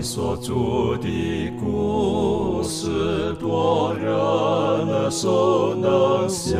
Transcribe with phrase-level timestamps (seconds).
[0.00, 6.58] 所著的故事，多人耳熟能详，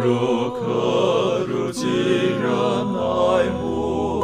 [0.00, 2.48] 如可如今人
[2.94, 4.22] 爱慕，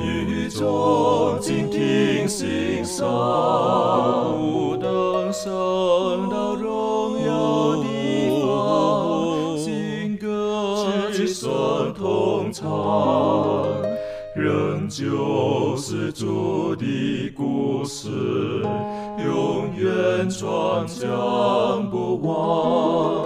[0.00, 3.06] 与众静听欣赏，
[20.36, 23.24] 远传讲不忘。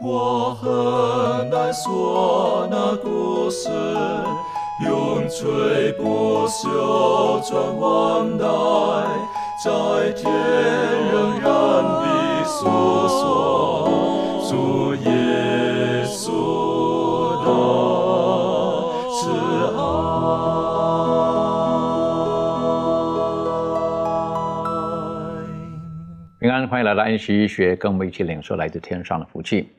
[0.00, 3.68] 我很难说那故事，
[4.84, 8.46] 永垂不朽传万代，
[9.64, 10.32] 在天
[11.12, 11.50] 仍然
[11.82, 12.68] 的诉
[13.08, 13.88] 说
[14.48, 15.10] 主耶
[26.68, 29.70] 欢迎来到安息医学，跟我们一起领受来自天上的福气。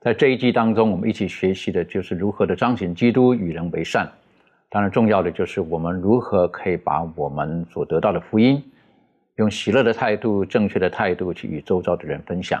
[0.00, 4.10] 在这一季当中，我们一起学习的就是如何的彰显基督与人为善。
[4.68, 8.60] 当然，重要的就是我们如何可以把我们所得到的福音，
[9.36, 12.60] 用喜乐的态度、正确的态度去与周遭的人分享。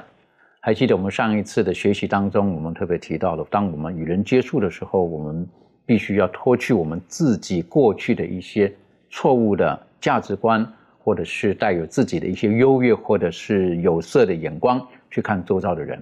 [0.60, 5.44] 还记得我们上一次的学习当中，我们特别提到了，当我们与人接触的时候，我们
[5.84, 8.72] 必须要脱去我们自己过去的一些
[9.10, 10.64] 错误的价值观，
[11.02, 16.00] 或者是带有自己的一些优越或者是有色的眼光去看周遭的人。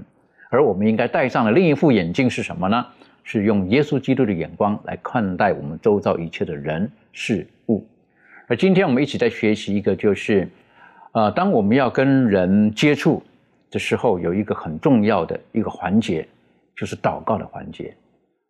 [0.50, 2.84] 而我们应该戴上的另一副眼镜是什么呢？
[3.22, 7.86] 是用耶稣基督的眼光来看待我们周遭一切的人事物。
[8.48, 10.48] 而今天我们一起在学习一个，就是
[11.12, 13.22] 呃，当我们要跟人接触
[13.70, 16.26] 的时候，有一个很重要的一个环节，
[16.74, 17.94] 就是祷告的环节。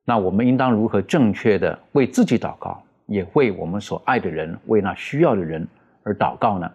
[0.07, 5.67] 那我们应当如何正确的为自己祷告，也为我们所爱的人、为那需要的人
[6.11, 6.69] 而祷告呢？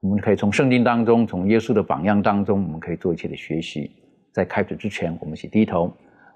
[0.00, 3.90] 我们可以从圣经当中，从耶稣的榜样当中，我们可以做一些的学习。
[4.32, 5.90] 在开始之前，我们一起低头，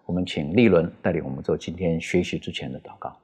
[0.06, 3.14] 我们请立伦带领我们做今天学习之前的祷告。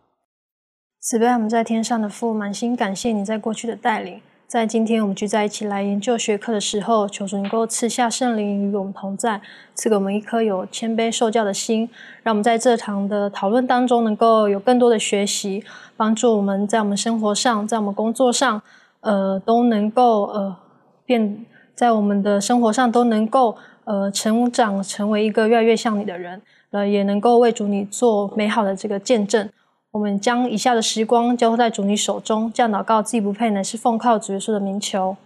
[1.01, 4.21] 慈悲我们在天上的父，满心感谢你在过去的带领。
[4.47, 9.41] 在今天我们聚在一起来研究学科的时候，求主能够赐下圣灵与我们同在，
[9.75, 11.89] 赐给我们一颗有谦卑受教的心，
[12.23, 15.65] 让我们在这堂的讨论当中能够有更多的学习，
[15.97, 18.63] 帮助我们在我们生活上，在我们工作上，
[19.07, 20.57] 呃，都能够呃
[21.05, 21.47] 变，
[21.77, 29.49] 在我们的生活上都能够呃成长，成为一个越来越像你的人，呃，也能够为主你做美好的这个见证。
[29.93, 35.17] 我们将以下的时光交托在主你手中，这样祷告自己不配，乃是奉靠主耶稣的名求。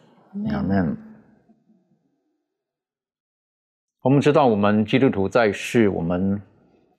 [0.52, 0.96] 阿门。
[4.02, 6.40] 我们知道，我们基督徒在世，我们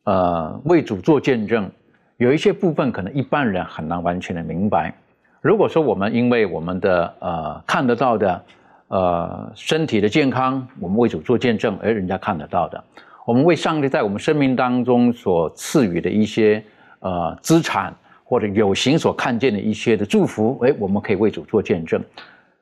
[0.05, 1.71] 呃为主做见证，
[2.17, 4.93] 有一些部分可能一般人很难完全的明白。
[5.41, 8.43] 如果说我们因为我们的呃看得到的
[8.89, 12.83] 呃身体的健康，我们为主做见证，而人家看得到的，
[13.25, 16.63] 我们为上帝在我们生命当中所赐予的一些
[16.99, 17.91] 呃资产
[18.23, 21.99] 或者有形所看见的一些的祝福，哎，我们可以为主做见证。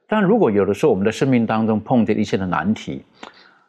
[0.08, 3.04] 但如果有的时候我们的生命当中碰见一些的难题，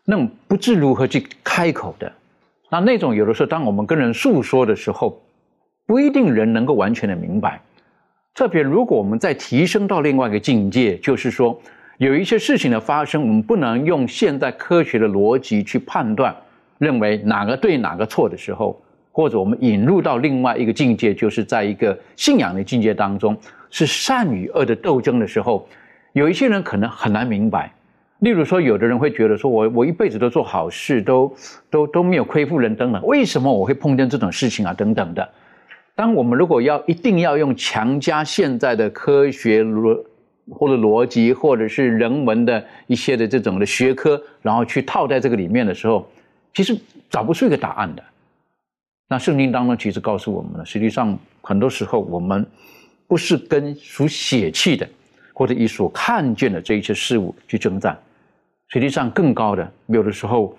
[0.04, 2.12] 那种不知如何去开口的，
[2.70, 5.20] 那那种有的时候当我们跟人诉说的时候，
[5.84, 7.60] 不一定人能够完全的明白。
[8.34, 11.60] 特别如果我们再提升到另外一个境界，就是说
[11.98, 16.34] 有一些事情的发生，我们不能用现代科学的逻辑去判断，
[16.78, 18.80] 认为哪个对哪个错的时候，
[19.12, 23.36] 或者我们引入到另外一个境界，就是在一个信仰的境界当中，
[23.68, 25.68] 是善与恶的斗争的时候，
[26.12, 27.70] 有一些人可能很难明白。
[28.20, 31.34] 例如说，有的人会觉得说，我我一辈子都做好事，都
[31.70, 34.72] 都都没有亏负人等等，为什么我会碰见这种事情啊？
[34.74, 35.28] 等等的。
[35.94, 40.02] 当我们如果要一定要用强加现在的科学逻
[40.50, 46.10] 或者逻辑，或者是人文的一些的这种的学科，然后去套在这个里面的时候，
[46.54, 46.76] 其实
[47.08, 48.02] 找不出一个答案的。
[49.08, 52.46] 那圣经当中其实告诉我们了，实际上很多时候我们
[53.06, 54.88] 不是跟属血气的，
[55.34, 57.98] 或者以所看见的这一切事物去征战。
[58.68, 60.56] 实际上更高的，有的时候，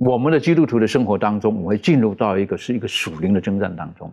[0.00, 4.10] 我们的基督徒的生活当中，我们会进入到一个是一个属灵的征战当中。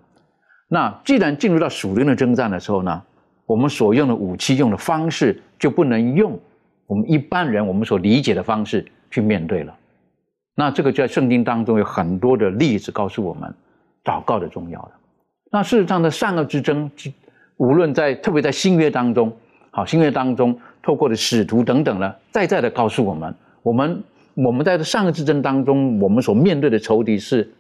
[0.68, 3.02] 那既然进入到属灵的征战的时候呢，
[3.46, 6.38] 我们所用的武器、用的方式，就不能用
[6.88, 9.74] 我们一般人我们所理解的方式去面对了。
[10.56, 13.54] 那这个在圣经当中有很多的例子告诉我们，
[14.04, 14.92] 祷告的重要的。
[15.54, 16.92] 那事实上的善恶之争，
[17.56, 19.32] 无论在特别在新约当中，
[19.72, 20.60] 好新约当中。
[20.84, 24.02] 透过的使徒等等呢，再再的告诉我们，我们
[24.44, 27.52] 我们在上个之争当中，我们所面对的仇敌是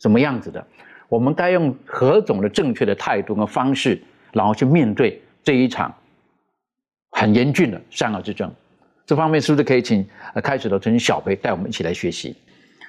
[0.00, 0.66] 什么样子的？
[1.08, 4.02] 我们该用何种的正确的态度和方式，
[4.32, 5.94] 然后去面对这一场
[7.12, 8.52] 很严峻的善恶之争。
[9.06, 10.04] 这方面是不是可以请
[10.42, 12.34] 开始的陈小培带我们一起来学习？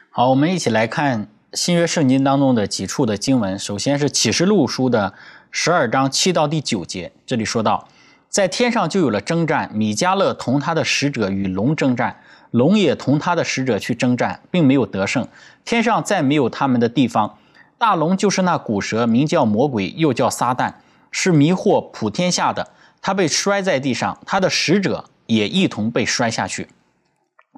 [0.09, 3.59] 好，我们一起来看新约圣经当中的几处的经文。
[3.59, 5.13] 首先是启示录书的
[5.51, 7.87] 十二章七到第九节，这里说到，
[8.27, 12.15] 在天上就有了征战，米迦勒同他的使者与龙征战，
[12.55, 15.27] 龙也同他的使者去征战，并没有得胜。
[15.65, 17.37] 天上再没有他们的地方。
[17.77, 20.75] 大龙就是那古蛇，名叫魔鬼，又叫撒旦，
[21.11, 22.69] 是迷惑普天下的。
[23.01, 26.69] 他被摔在地上，他的使者也一同被摔下去。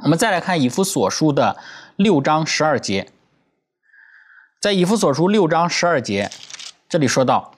[0.01, 1.57] 我们再来看以弗所书的
[1.95, 3.11] 六章十二节，
[4.59, 6.31] 在以弗所书六章十二节，
[6.89, 7.51] 这里说到，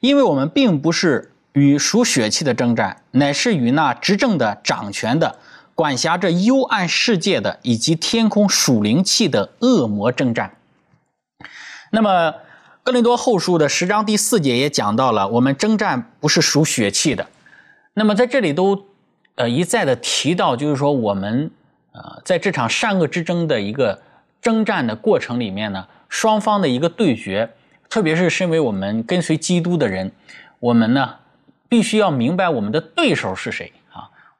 [0.00, 5.38] 因为我们并不是与属血气的征战，乃是与那执政的、掌权的、
[5.80, 10.58] 管辖着幽暗世界的，以及天空属灵气的恶魔征战。
[11.90, 12.34] 那么，
[12.82, 17.26] 哥林多后书的十章第四节也讲到了，我们征战不是属血气的。
[17.94, 18.88] 那么在这里都，
[19.36, 21.50] 呃一再的提到，就是说我们，
[21.92, 24.02] 呃在这场善恶之争的一个
[24.42, 25.86] 征战的过程里面呢。
[26.10, 27.48] 双方的一个对决，
[27.88, 30.12] 特别是身为我们跟随基督的人，
[30.58, 31.14] 我们呢
[31.70, 33.72] 必须要明白我们的对手是谁，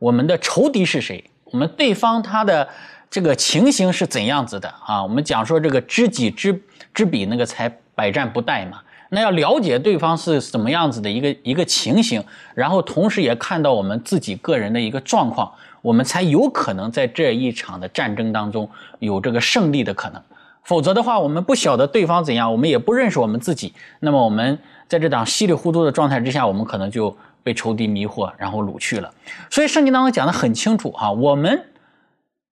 [0.00, 2.66] 我们的仇敌是谁，我们对方他的
[3.10, 5.02] 这个情形是怎样子的啊？
[5.02, 6.58] 我们讲说这个知己知
[6.94, 8.80] 知彼，那个才百战不殆嘛。
[9.10, 12.24] 那要了解对方是什么样子的一个一个情形，
[12.54, 15.52] 然后同时也看到我们自己个人的一个状况，
[15.82, 18.70] 我们才有可能在这一场的战争当中
[19.00, 20.22] 有这个胜利的可能。
[20.62, 23.74] 否则的话，我们不晓得对方怎样，我们也不认识我们自己。
[23.98, 24.58] 那么我们
[24.88, 29.12] 在这档稀里糊涂的状态之下，我们可能就被仇敌迷惑，然后掳去了。
[29.50, 31.66] 所以圣经当中讲的很清楚啊，我们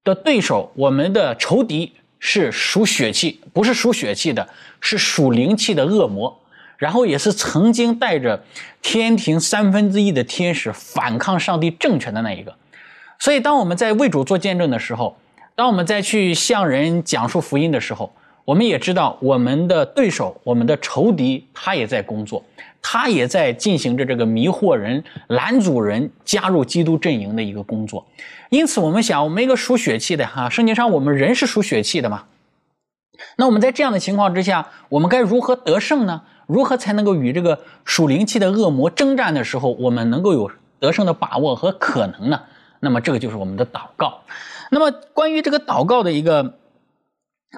[0.04, 4.48] 的对手，我们的仇敌是属血气，不是属血气的，
[4.80, 6.40] 是属灵气的恶魔。
[6.76, 8.44] 然后也是曾经带着
[8.82, 12.54] 天庭三分之一的天使反抗上帝政权的那一个。
[13.18, 15.16] 所以当我们在为主做见证的时候，
[15.56, 18.12] 当我们再去向人讲述福音的时候，
[18.44, 22.44] 我们也知道我们的对手、我们的仇敌，他也在工作，
[22.82, 28.06] 他也在进行着这个迷惑人、拦阻人加入基督阵营的一个工作。
[28.50, 32.24] 因此，我们想，我们一个属血气的哈，圣经上我们人是属血气的嘛？
[33.36, 36.22] 那我们在这样的情况之下，我们该如何得胜呢？
[36.46, 42.42] 如何才能够与这个属灵气的恶魔征战的时候，我们能够有得胜的把握和可能呢？
[42.80, 44.20] 那么，这个就是我们的祷告。
[44.70, 46.54] 那么，关于这个祷告的一个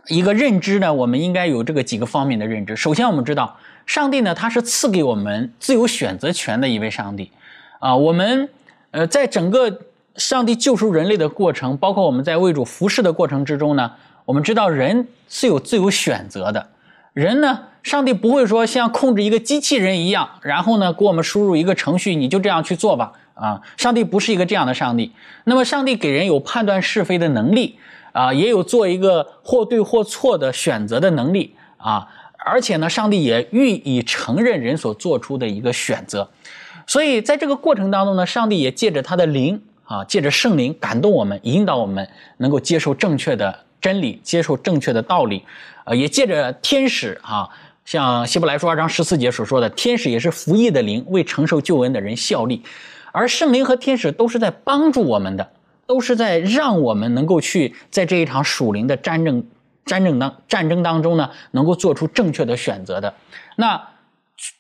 [0.08, 2.74] 一个认知呢，我们应该有这个几个方面的认知。
[2.74, 3.58] 首先，我们知道
[3.90, 7.32] 上帝呢，他是赐给我们自由选择权的一位上帝
[7.80, 7.96] 啊。
[7.96, 8.48] 我们
[8.92, 9.80] 呃，在整个
[10.14, 13.90] 上帝救赎人类的过程，包括我们在为主服侍的过程之中呢，
[14.26, 16.68] 我们知道人是有自由选择的。
[17.14, 23.14] 人呢，上帝不会说像控制一个机器人一样，然后呢，给我们输入一个程序，你就这样去做吧。
[23.34, 25.10] 啊，上帝不是一个这样的上帝。
[25.42, 27.76] 那么，上帝给人有判断是非的能力
[28.12, 32.06] 啊，也有做一个或对或错的选择的能力啊。
[32.44, 36.28] 而且呢，上帝也予以承认人所做出的一个选择。
[36.86, 42.08] 所以，在这个过程当中呢，上帝也借着他的灵啊，借着圣灵感动我们，引导我们
[42.38, 45.44] 能够接受正确的真理，接受正确的道理。
[45.84, 47.48] 呃，也借着天使啊，
[47.84, 52.62] 像希伯来书二章十四节所说的，天使也是服役的灵，为承受救恩的人效力。
[53.12, 55.50] 而圣灵和天使都是在帮助我们的，
[55.86, 59.44] 都是在让我们能够去在这一场属灵的战争、
[59.90, 63.12] 战争当战争当中呢，能够做出正确的选择的。
[63.56, 63.88] 那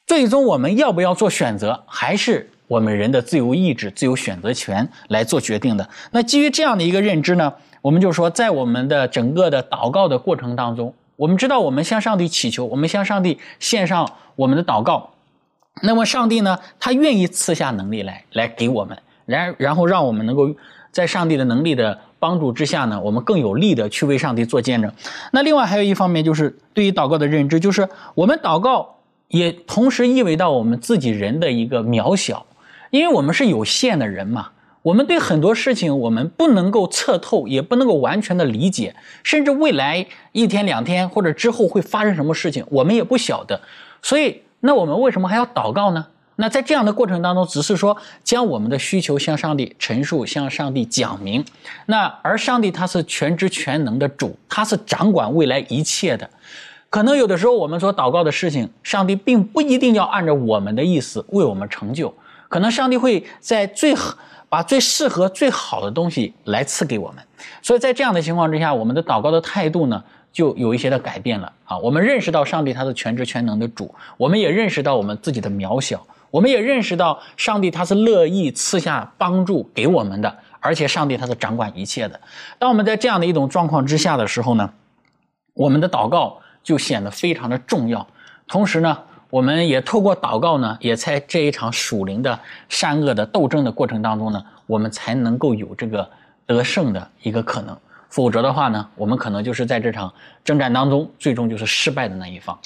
[0.04, 5.88] 最终我们要不要做选择，还是我们人的自由意志、自由选择权来做决定的。
[6.10, 15.10] 那基于这样的一个认知呢，我们就说，在我们的整个的祷告的过程当中，我们知道我们向上帝祈求，我们向上帝献上我们的祷告。
[15.82, 16.58] 那么上帝呢？
[16.80, 20.50] 他愿意赐下能力来，来给我们，然然后让我们能够
[20.90, 24.92] 在上帝的能力的帮助之下呢，我们更有力的去为上帝做见证。
[25.32, 32.46] 那另外还有一方面就是对于祷告的认知，就是我们祷告也同时意味到我们自己人的一个渺小，
[32.90, 34.50] 因为我们是有限的人嘛，
[34.82, 43.60] 我们对很多事情我们不能够测透，也不能够完全的理解，甚至未来一天两天或者之后会发生什么事情，我们也不晓得，
[44.02, 44.42] 所以。
[44.62, 46.08] 那我们为什么还要祷告呢？
[46.40, 47.94] 那在这样的过程当中，只是说
[48.24, 51.44] 将我们的需求向上帝陈述，向上帝讲明。
[51.84, 56.28] 那而上帝他是全知全能的主，他是掌管未来一切的。
[56.88, 62.12] 可能有的时候我们所祷告的事情，上帝并不一定要按照我们的意思为我们成就。
[62.48, 63.94] 可能上帝会在最
[64.48, 67.22] 把最适合、最好的东西来赐给我们。
[67.60, 70.02] 所以在这样的情况之下，我们的祷告的态度呢？
[70.32, 71.76] 就有一些的改变了啊！
[71.78, 82.20] 我们认识到上帝他是全知全能的主，我们也认识到我们自己的渺小，我们也认识到上帝他是乐意赐下帮助给我们的，而且上帝他是掌管一切的。
[82.58, 84.72] 当我们在这样的一种状况之下的时候呢，
[85.54, 88.06] 我们的祷告就显得非常的重要。
[88.46, 88.98] 同时呢，
[89.30, 96.08] 我们也透过祷告呢，也在这一场属灵的善恶的斗争的过程当中呢，我们才能够有这个
[96.46, 97.76] 得胜的一个可能。
[98.08, 100.12] 否则的话呢，我们可能就是在这场
[100.44, 102.58] 征战当中，最终就是失败的那一方。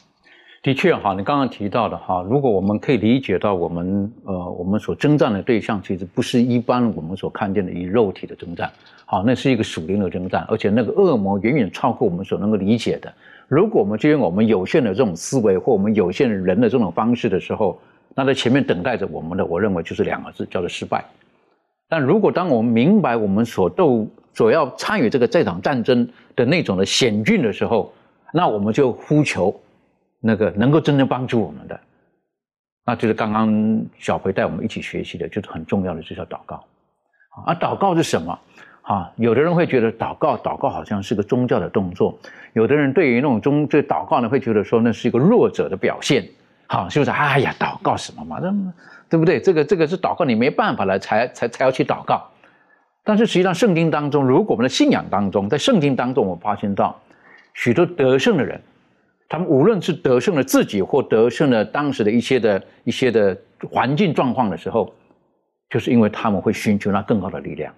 [0.64, 8.73] 的确哈，你刚刚提到的哈，如果我们可以理解到我们呃，我们所征战的对象其实不是一般我们所看见的以肉体的征战，
[9.04, 13.12] 好，那是一个属灵的征战，而且那个恶魔远远超过我们所能够理解的。
[13.47, 17.78] 如果我们就用我们有限的这种思维或我们有限的人的这种方式的时候，
[18.14, 21.04] 那在前面等待着我们的，我认为就是两个字，叫做失败。
[21.90, 27.92] 但如果当我们明白我们所斗、所要参与这个这场战争的那种的险峻的时候，
[28.33, 29.54] 那我们就呼求。
[30.26, 31.78] 那个能够真正帮助我们的，
[32.87, 36.64] 那就是刚刚小培带我们一起学习的，就是很重要的，就叫祷告。
[37.45, 38.38] 啊，祷告是什么？
[38.81, 42.19] 啊，有的人会觉得祷告，祷告好像是个宗教的动作；
[42.54, 46.26] 有的人对于那种宗这祷告呢，会觉得说那是一个弱者的表现。
[46.69, 47.11] 好，是不是？
[47.11, 48.38] 哎呀，祷告什么嘛？
[48.40, 48.50] 那
[49.11, 49.38] 对不对？
[49.38, 52.26] 这个这个是祷告，你没办法了才才才要去祷告。
[53.04, 56.99] 但是实际上，圣经当中，如果我们的信仰当中，在圣经当中，我发现到
[57.52, 58.59] 许多得胜的人。
[59.28, 63.37] 他们无论是得胜了自己，或得胜了当时的一些的一些的
[63.71, 64.95] 环境状况的时候，
[65.71, 67.73] 就是因为他们会寻求那更高的力量。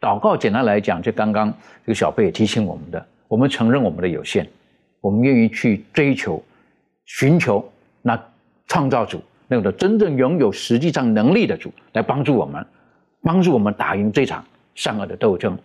[0.00, 1.52] 祷告简单来讲，就刚刚
[1.84, 4.46] 这个小贝也提醒我们的：我们承认我们的有限，
[5.00, 6.42] 我们愿意去追求、
[7.06, 7.66] 寻求
[8.02, 8.20] 那
[8.66, 12.64] 创造主那个真正拥有实际上能力的主来帮助我们，
[13.22, 15.58] 帮助我们打赢这场善恶的斗争。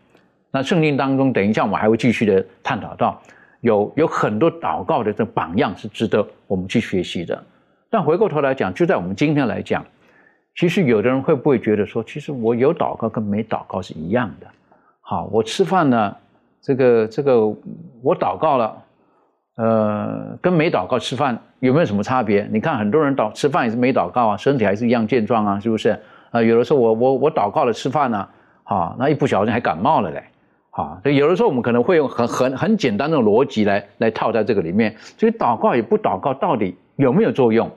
[0.52, 3.22] 那圣经当中，等一下我们还会继续的探讨到。
[3.64, 7.42] 有有很多祷告的这榜样是值得我们去学习的，
[7.90, 9.86] 但回过头来讲，就在我们今天来讲，
[10.56, 14.48] 其实有的人会不会觉得说，其实我有祷告跟没祷告是一样的？
[15.00, 16.16] 好，我吃饭呢，
[16.62, 17.48] 这个这个
[18.02, 18.84] 我祷告了，
[19.56, 22.46] 呃，跟没祷告吃饭有没有什么差别？
[22.52, 25.98] 你看很多人祷吃饭也是没祷告啊，身体还是一样健壮啊，是不是？
[26.32, 28.28] 啊，有的时候我我我祷告了吃饭呢，
[28.64, 30.22] 好，那一不小心还感冒了嘞。
[30.76, 37.70] 啊，所以有的时候我们可能会用很很很简单的逻辑来来套在这个里面，所以祷告与不祷告到底有没有作用？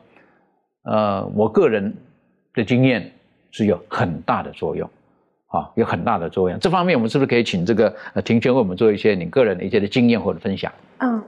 [0.84, 1.94] 呃，我个人
[2.54, 3.12] 的经验
[3.50, 4.88] 是有很大的作用，
[5.48, 6.58] 啊，有很大的作用。
[6.58, 10.72] 这方面我们是不是可以请这个呃庭轩为我们做一些你个人的一些的经验或者分享？
[10.98, 11.22] 嗯。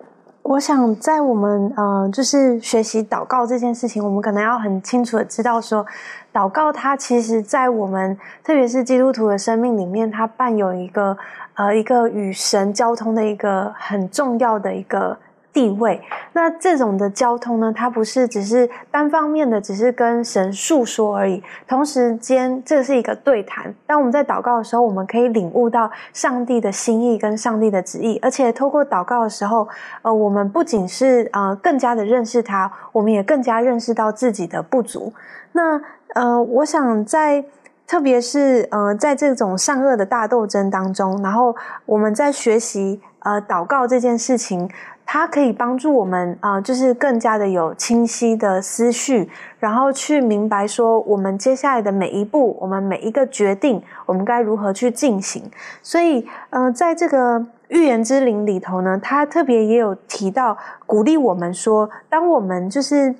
[0.49, 5.85] 我想在我们呃，就是学习祷告这件事情，我们可能要很清楚的知道说，
[6.33, 11.15] 祷告它其实，在我们特别是基督徒的生命里面，它伴有一个
[11.53, 15.19] 呃一个与神交通的一个很重要的一个。
[15.59, 16.01] 地位，
[16.35, 17.73] 那这种的交通呢？
[17.75, 21.43] 它不是只是单方面的，只是跟神诉说而已。
[21.67, 23.75] 同时间，这是一个对谈。
[23.85, 29.67] 当我们在祷告的时候，我们可以领悟到上帝的心意跟上帝的旨意，而且透过祷告的时候，
[30.03, 35.13] 呃，我们不仅是呃更加的认识他，我们也更加认识到自己的不足。
[35.51, 35.81] 那
[36.15, 37.45] 呃，我想在
[37.85, 44.69] 特别是呃在这种善恶的大斗争当中，然后我们在学习呃祷告这件事情。
[45.11, 55.51] 它可以帮助我们啊，就是更加的有清晰的思绪，然后去明白说我们接下来的每一步，我们每一个决定，我们该如何去进行。
[55.83, 63.15] 所以，呃，在这个预言之灵里头呢，他特别也有提到鼓励我们说，当我们就是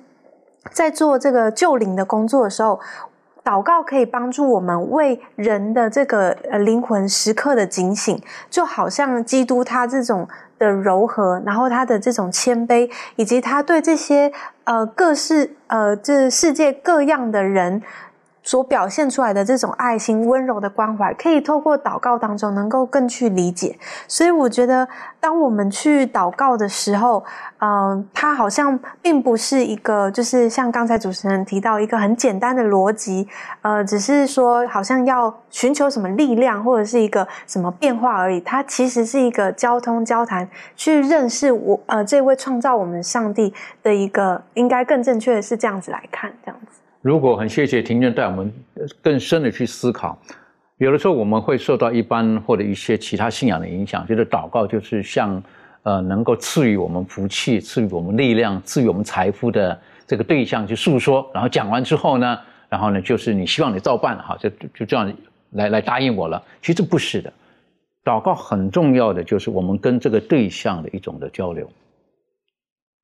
[0.71, 2.79] 在做这个救灵的工作的时候，
[3.49, 10.27] 祷告可以帮助我们为人的这个呃灵魂时刻的警醒，就好像基督他这种。
[10.59, 14.29] 的柔和，然后他的这种谦卑，以及他对这些
[14.65, 17.81] 呃各式呃这世界各样的人。
[18.49, 23.77] 所表现出来的这种爱心、温柔的关怀，可以透过祷告当中能够更去理解。
[24.07, 24.87] 所以我觉得，
[25.19, 27.23] 当我们去祷告的时候，
[27.59, 33.27] 嗯，它好像并不是一个，就是像刚才主持人提到一个很简单的逻辑，
[33.61, 38.41] 呃，只是说好像要寻求什么力量或者是一个什么变化而已。
[38.41, 43.53] 它其实是一个交通交谈，去认识我呃这位创造我们上帝
[43.83, 46.78] 的一个，应该更正确的是这样子来看，这样子。
[47.01, 48.51] 如果很谢谢庭院带我们
[49.01, 50.17] 更深的去思考，
[50.77, 55.41] 有的时候我们会受到一般或者一些其他信仰的影响，觉得祷告就是像
[55.83, 62.37] 呃能够赐予我们福气、赐予我们力量、赐予我们财富的这个对象去诉说，然后讲完之后呢，
[62.67, 65.13] 然后呢就是你希望你照办哈，就就这样
[65.51, 66.43] 来来答应我了。
[66.61, 67.31] 其实不是的，
[68.03, 71.69] 祷告很重要的就是我们跟这个对象的一种的交流。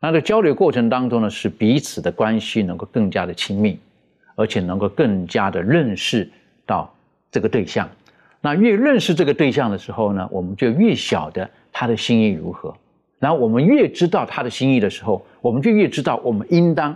[0.06, 3.80] 那在交流过程当中呢，使彼此的关系能够更加的亲密，
[4.36, 6.30] 而且能够更加的认识
[6.64, 6.94] 到
[7.32, 7.90] 这个对象。
[8.40, 12.72] 那越认识这个对象的时候呢，我们就越晓得他的心意如何。
[13.18, 16.96] 然后我们越知道他的心意的时候，我们就越知道我们应当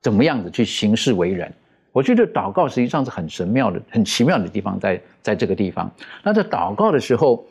[0.00, 1.52] 怎么样子去行事为人。
[1.90, 5.90] 我觉得祷告实际上是很神妙的、很奇妙的地方，在在这个地方。
[6.22, 7.44] 那在祷告的时候，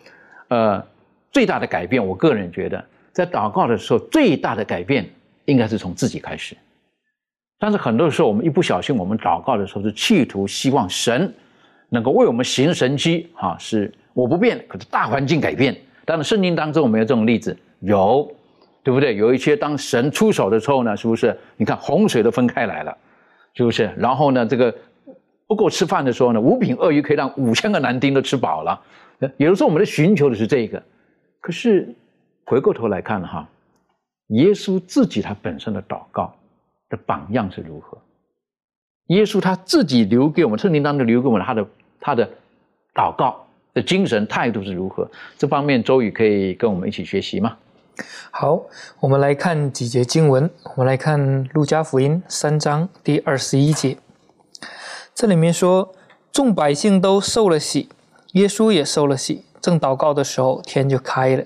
[0.47, 0.81] 呃，
[1.33, 2.81] 最大的改变，我个人觉得，
[3.15, 5.09] 在祷告的时候，最大的改变
[5.45, 6.55] 应该是从自己开始。
[7.57, 11.33] 但是很多时候，我们一不小心，我们祷告的时候是企图希望神。
[11.87, 15.73] 能够为我们行神迹，哈，是我不变，可是大环境改变。
[16.03, 17.55] 当然，圣经当中我们有这种例子？
[17.79, 18.29] 有，
[18.83, 19.15] 对不对？
[19.15, 21.37] 有一些当神出手的时候呢，是不是？
[21.55, 22.97] 你看洪水都分开来了，
[23.53, 23.89] 是不是？
[23.97, 24.75] 然后呢，这个
[25.47, 28.81] 不够吃饭的时候呢，五品鳄鱼可以让五千个男丁都吃饱了。
[29.37, 30.81] 有的时候我们在寻求的是这个，
[31.39, 31.87] 可是
[32.45, 33.49] 回过头来看哈，
[34.27, 36.33] 耶稣自己他本身的祷告
[36.89, 37.97] 的榜样是如何？
[39.07, 41.67] 耶稣他自己留给我们圣经当中留给我们他的
[41.99, 42.29] 他的
[42.93, 45.09] 祷告的精神态度是如何？
[45.37, 47.57] 这方面周宇可以跟我们一起学习吗？
[48.29, 48.61] 好，
[48.99, 50.49] 我们来看几节经文。
[50.75, 53.97] 我们来看路加福音三章第二十一节，
[55.13, 55.93] 这里面说
[56.31, 57.89] 众百姓都受了喜，
[58.33, 59.45] 耶稣也受了喜。
[59.61, 61.45] 正祷告的时候，天就开了。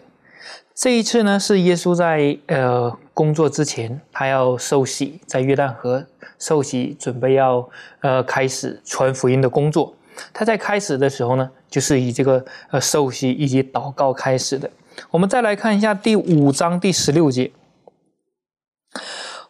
[0.79, 6.05] 这一次呢，是耶稣在呃工作之前，他要受洗，在约旦河。
[6.37, 7.69] 受洗，准备要
[7.99, 9.93] 呃开始传福音的工作。
[10.31, 14.71] 他在开始的时候呢，就是以这个呃受洗以及祷告开始的。
[15.11, 17.51] 我们再来看一下第五章第十六节。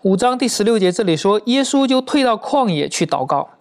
[0.01, 3.51] 五章第十六节这里说，耶稣就退到旷野去祷告。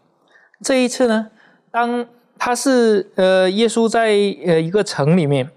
[0.64, 1.28] 这一次呢，
[1.70, 2.06] 当
[2.38, 4.06] 他是呃耶稣在
[4.46, 5.50] 呃一个城里面，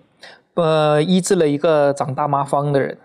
[0.55, 2.97] 呃医治了一个长大麻风的人。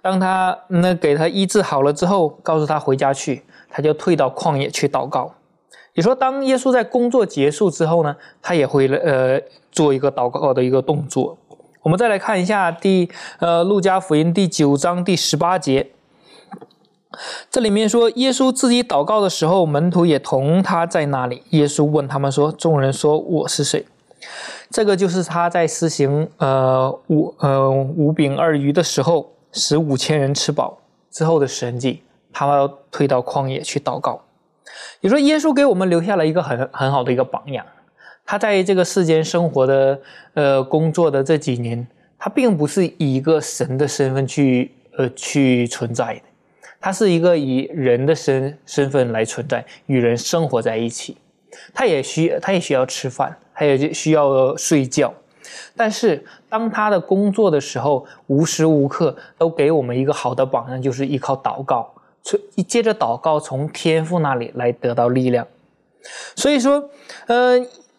[0.00, 3.42] 当他那给他医治好了之后，告诉他回家去。
[3.74, 5.32] 他就退到旷野去祷告。
[5.94, 11.38] 你说，当耶稣在工作结束之后呢，他也会呃做一个祷告的一个动作。
[11.80, 15.90] 我们再来看一下第呃路加福音第九章第十八节，
[17.50, 21.42] 这里面说耶稣自己祷告的时候，门徒也同他在那里。
[21.50, 23.86] 耶稣问他们说：“众人说我是谁？”
[24.70, 30.78] 这个就是他在施行呃五呃五饼二鱼的时候，使五千人吃饱
[31.10, 32.02] 之后的神迹。
[32.32, 34.22] 他要退到旷野去祷告。
[35.00, 37.66] 你说耶稣给我们留下了一个很很好的一个榜样。
[38.24, 40.00] 他在这个世间生活的
[40.32, 41.86] 呃工作的这几年，
[42.18, 46.22] 他并不是以一个神的身份去呃去存在的，
[46.80, 51.18] 他是一个以人的身身份来存在，与人生活在一起。
[51.74, 55.12] 他也需他也需要吃饭，他也需要睡觉。
[55.76, 61.92] 但是当他的工作的时候，无时无刻都给我们一个好的榜样，就是依靠祷告。
[62.54, 65.46] 一接着祷告，从天父那里来得到力量。
[66.36, 66.88] 所以说，
[67.26, 67.58] 呃，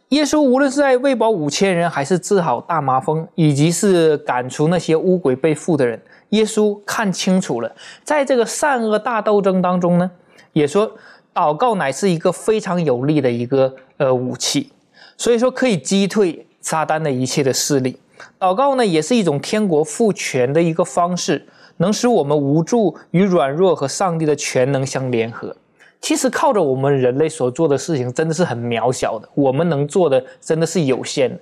[0.10, 7.72] 耶稣无论是在喂饱五千人，还是治好大麻风，以及是赶出那些乌鬼被附的人，耶稣看清楚了，
[8.04, 10.10] 在这个善恶大斗争当中呢，
[10.54, 10.90] 也说
[11.34, 14.72] 祷告乃是一个非常有力的一个呃武器。
[15.18, 17.98] 所以说，可以击退撒旦的一切的势力。
[18.40, 21.46] 祷告呢，也是一种天国赋权的一个方式。
[21.78, 25.54] 能使我们无助与软弱和上帝的全能相联合。
[26.00, 29.28] 其实靠着我们人类所做的事情，真的是很渺小的。
[29.34, 31.40] 我们能做的真的是有限的。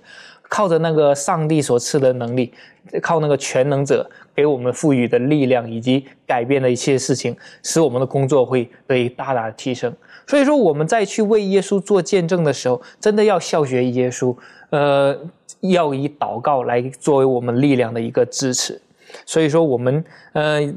[0.48, 2.54] 靠着那个上帝所赐的能力，
[3.02, 9.94] 靠那个全能者给我们赋予的力量，以及改变的一切事情，使我们的工作会得以大大的提升。
[10.28, 14.36] 所以说，我们在去为耶稣做见证的时候，真的要效学耶稣，
[14.70, 15.18] 呃，
[15.62, 18.82] 要以祷告来作为我们力量的一个支持。
[19.26, 20.04] 所以说，我们
[20.34, 20.74] 呃，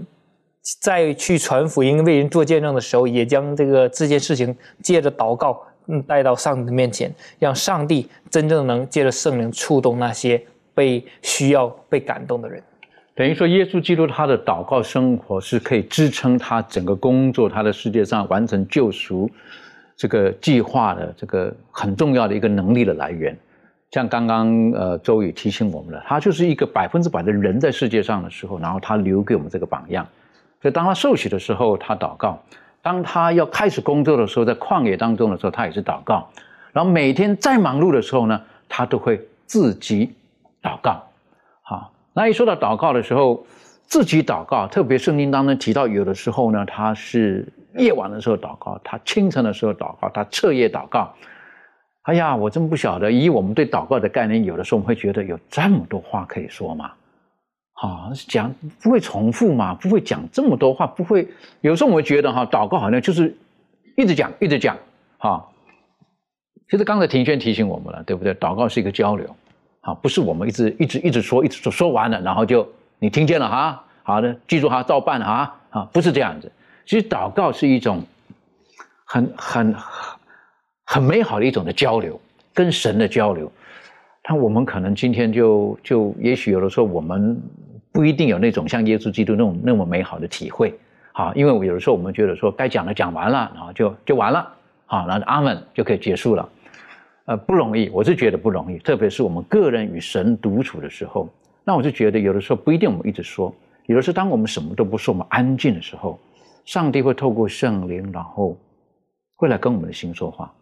[0.81, 10.43] 在去传福音、为人做见证的时候，也将这个这件事情借着祷告，嗯，带到上帝的面前，让上帝真正能借着圣灵触动那些
[10.75, 12.63] 被需要、被感动的人。
[13.17, 19.31] 等于说，耶稣基督他的祷告生活是可以支撑他整个工作、他的世界上完成救赎
[19.97, 23.37] 这个计划的这个很重要的一个能力的来源。
[23.93, 30.05] 像刚刚呃周宇提醒我们的，他就是一个百分之百的人在世界上的时候，然后他留给我们这个榜样。
[30.61, 32.37] 所以当他受洗的时候，他祷告；
[32.83, 36.29] 当他要开始工作的时候，在旷野当中的时候，他也是祷告。
[36.73, 40.13] 然后每天再忙碌的时候呢，他都会自己
[40.61, 41.01] 祷告。
[42.15, 43.45] 那一说到祷告的时候，
[43.87, 47.47] 自己祷告，特别圣经当中提到，有的时候呢，他是
[47.77, 51.13] 夜晚的时候祷告，他清晨的时候祷告，他彻夜祷告。
[52.03, 56.93] 哎呀，我真不晓得，以我们对祷告的概念，有的时候我们会觉得有这么多话可以说吗？
[57.73, 59.75] 好，讲不会重复吗？
[59.75, 60.87] 不会讲这么多话？
[60.87, 61.27] 不会？
[61.63, 63.37] 有时候我们觉得哈，祷告好像就是
[63.97, 64.77] 一直讲，一直讲，
[65.19, 65.45] 哈。
[66.71, 68.35] 其实刚才庭轩提醒我们了，对不对？
[68.37, 69.35] 祷告是一个交流，
[69.85, 72.67] 啊，不是我们一直一直一直说，一直说说完了，然后就
[72.99, 76.51] 你听见了哈，好的，记住哈，照办哈，啊，不是这样子。
[76.87, 78.03] 其实祷告是一种
[79.05, 79.75] 很很
[80.85, 82.19] 很美好的一种的交流，
[82.55, 83.53] 跟神的交流。
[84.23, 87.39] 但我们可能今天就就也许有的时候我们
[87.93, 90.75] 不一定有那种像耶稣基督那种那么美好的体会，
[91.13, 94.49] 好，因为有的时候我们觉得说该讲的讲完了，然后就就完了，
[94.87, 96.49] 好，然后阿门就可以结束了。
[97.27, 101.27] 呃，不容易，我是觉得不容易，特别是我们个人与神独处的时候，
[101.65, 103.51] 那我就觉得有的时候不一定我们一直说，
[103.87, 106.19] 有的时候当我们什么都不说，我们安静的时候，
[106.67, 108.55] 上帝会透过圣灵，然后
[109.37, 110.53] 会来跟我们的心说话，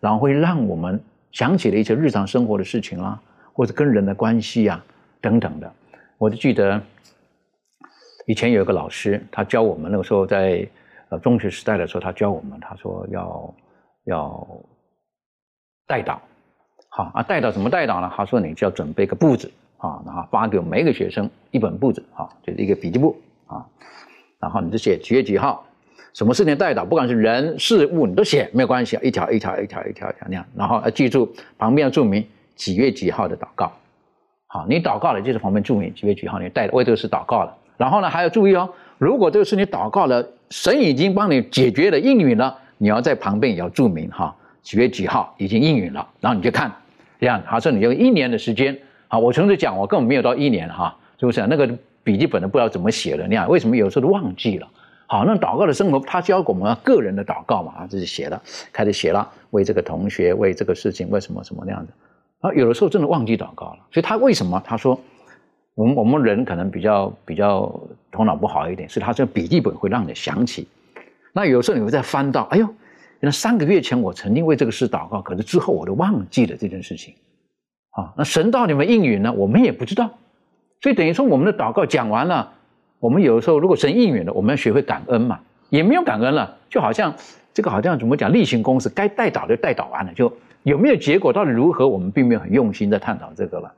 [0.00, 3.18] 然后会让我们想起了一些日常生活的事情啊，
[3.54, 4.84] 或者跟人的关系啊
[5.18, 5.72] 等等的。
[6.18, 6.78] 我就记得
[8.26, 10.68] 以前有一个老师，他教我们那个时候在
[11.08, 13.54] 呃中学时代的时候，他教我们，他说要
[14.04, 14.46] 要。
[15.86, 16.16] 代祷，
[16.88, 18.10] 好啊，代祷怎么代祷呢？
[18.14, 23.66] 他说你就要准备个簿子啊，然后发给每一个学生一本簿子啊，就是一个笔记簿啊，
[24.38, 25.64] 然后你就写几月几号，
[26.14, 33.72] 什么事情代祷，不管是人事物，你都写没有关系，一条一条一条一条一条那样，然后要记住旁边要注明几月几号的祷告，
[34.46, 44.34] 好，你祷告了就是旁边注明几月几号你带为这个事祷告了，然后呢还要注意哦，如果这个事你祷告了，神已经帮你解决了应允了，你要在旁边也要注明哈。
[44.62, 46.72] 几月几号已经应允了，然后你就看，
[47.18, 51.44] 这样，好，说你就一年的时间，好，我从这讲，我根本没有到一年哈，是不是？
[51.48, 51.68] 那个
[52.04, 54.68] 笔记本都不知道怎么写的，你看为什么有时候都忘记了？
[55.06, 58.40] 好，那祷告的生活，他教我们个人的祷告嘛，啊，这是写了，
[58.72, 61.92] 开始写了，为这个同学，为这个事情，为什么什么那样子？
[62.40, 64.62] 啊，有的时候真的忘记祷告了，所以他为什么？
[64.64, 64.98] 他说，
[65.74, 67.72] 我们我们人可能比较比较
[68.10, 70.68] 头脑不好一点，是他这笔记本会让你想起，
[71.32, 72.68] 那有时候你会再翻到，哎呦。
[73.24, 77.14] 那三个月前我曾经为这个事祷告，可是之后我都忘记了这件事情。
[77.90, 79.32] 啊，那神到底有没有应允呢？
[79.32, 80.10] 我们也不知道。
[80.80, 82.52] 所以等于说我们的祷告讲完了，
[82.98, 85.40] 我们有的时候如果神应允了，我们要学会感恩嘛。
[85.70, 87.14] 也没有感恩了，就好像
[87.54, 90.30] 这个好像怎么讲例行公事，该带祷的带祷完了，就
[90.64, 93.72] 有没有结果到底如何，我们并没有很用心在探讨这个了。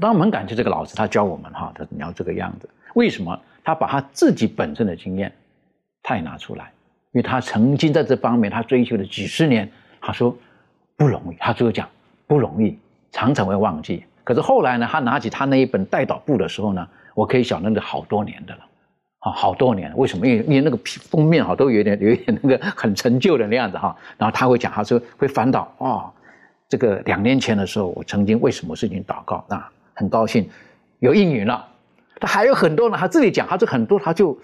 [0.00, 2.68] 当我们很感谢这个老师，他教我们哈，他你要这个样子。
[2.94, 3.38] 为什么？
[3.62, 5.32] 他把他自己本身的经验，
[6.02, 6.72] 他也拿出来。
[7.14, 10.36] 因为他曾经在这方面，他追求了几十年，他说
[10.96, 11.88] 不容易，他最后讲
[12.26, 12.76] 不容易，
[13.12, 14.04] 常常会忘记。
[14.24, 18.60] 可是后来呢，他拿起他那一本带导簿的时候呢，我可以想那个好多年的了，
[19.20, 19.96] 啊，好多年。
[19.96, 20.26] 为什么？
[20.26, 23.96] 因为因为那个封面哈都有点有一点那个很陈旧的那样子哈。
[24.18, 26.10] 然后他会讲，他说会翻到啊，
[26.68, 30.50] 这个两年前的时候，我曾经为什么事情祷告啊，很高兴
[30.98, 31.64] 有应允了。
[32.20, 34.36] 他还有很多呢，他自己讲，他这很多他就。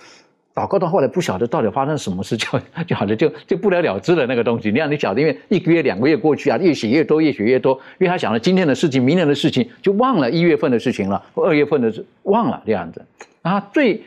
[0.61, 4.71] 祷告到后来不晓得到底发生什么事，就就好像就就不了了之的那个东西。
[4.71, 7.73] 你让你晓得，因为一个月、两个月过去啊，越写越多，越写越多。
[7.99, 13.03] 因为他想了今天的事情、明年的事情，就忘了一月份的事情了，二月份的事忘了这样子。
[13.43, 14.05] 他最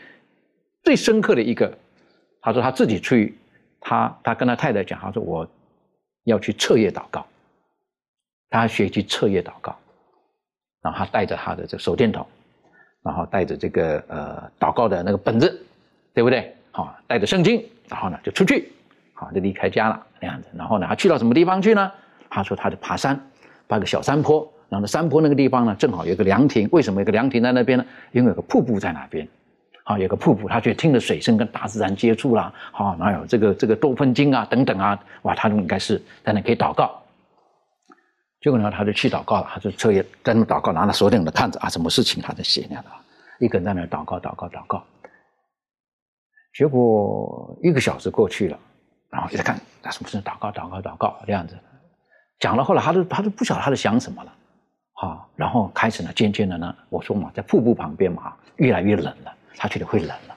[0.83, 1.75] 最深刻的一个，
[2.39, 3.35] 他说他自己去，
[3.79, 5.47] 他他跟他太太讲，他说我
[6.25, 7.25] 要去彻夜祷告，
[8.51, 9.75] 他学习彻夜祷告，
[10.83, 12.23] 然后他带着他的这手电筒，
[13.01, 15.65] 然后带着这个呃祷告的那个本子。
[16.13, 16.55] 对不对？
[16.71, 18.71] 好，带着圣经，然后呢就出去，
[19.13, 20.47] 好就离开家了那样子。
[20.55, 21.91] 然后呢，他去到什么地方去呢？
[22.29, 23.19] 他说他就爬山，
[23.67, 24.47] 爬个小山坡。
[24.69, 26.67] 然后山坡那个地方呢，正好有个凉亭。
[26.71, 27.85] 为什么有个凉亭在那边呢？
[28.11, 29.27] 因为有个瀑布在那边。
[29.83, 32.51] 好，有个瀑布，他就听着水声跟大自然接触了。
[32.71, 34.99] 好，哪有这个这个多芬经啊等等啊？
[35.23, 36.99] 哇，他就应该是在那可以祷告。
[38.41, 39.47] 结果呢，他就去祷告了。
[39.53, 42.89] 他就彻夜在那祷告，拿着手电筒看着啊，什么事情他在写那样的，
[43.39, 44.83] 一个人在那祷告祷告祷告。
[46.53, 48.59] 结果一个小时过去了，
[49.09, 51.57] 然后一直看，他什么事祷告祷告祷告这样子，
[52.39, 54.31] 讲了后来他都他都不晓得他在想什么了，
[54.93, 60.35] 好，然后开始呢，渐渐的呢，我说嘛，在瀑布旁边嘛，越来越冷了，他觉得会冷了，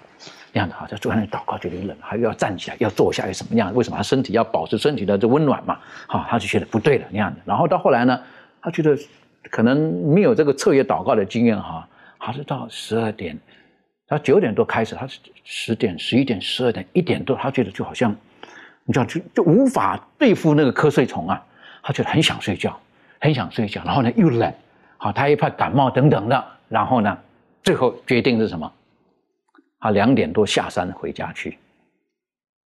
[0.54, 3.74] 这样子哈，在坐在那祷告觉得冷，还要站起来要坐下，要什么样？
[3.74, 5.78] 为什么他身体要保持身体的这温暖嘛？
[6.06, 8.18] 好，他就觉得不对了那样子，然后到后来呢，
[8.62, 8.96] 他觉得
[9.50, 9.78] 可能
[10.14, 13.38] 没有这个彻夜祷告的经验哈，还是到十二点。
[14.08, 15.08] 他九点多开始，他
[15.42, 18.14] 十点、十一点、十二点、一点多，他觉得就好像，
[18.84, 21.44] 你知道，就就无法对付那个瞌睡虫啊，
[21.82, 22.78] 他觉得很想睡觉，
[23.20, 24.52] 很想睡觉，然后呢又冷，
[24.96, 27.18] 好，他又怕感冒等等的，然后呢，
[27.64, 28.72] 最后决定是什么？
[29.80, 31.58] 他两点多下山回家去，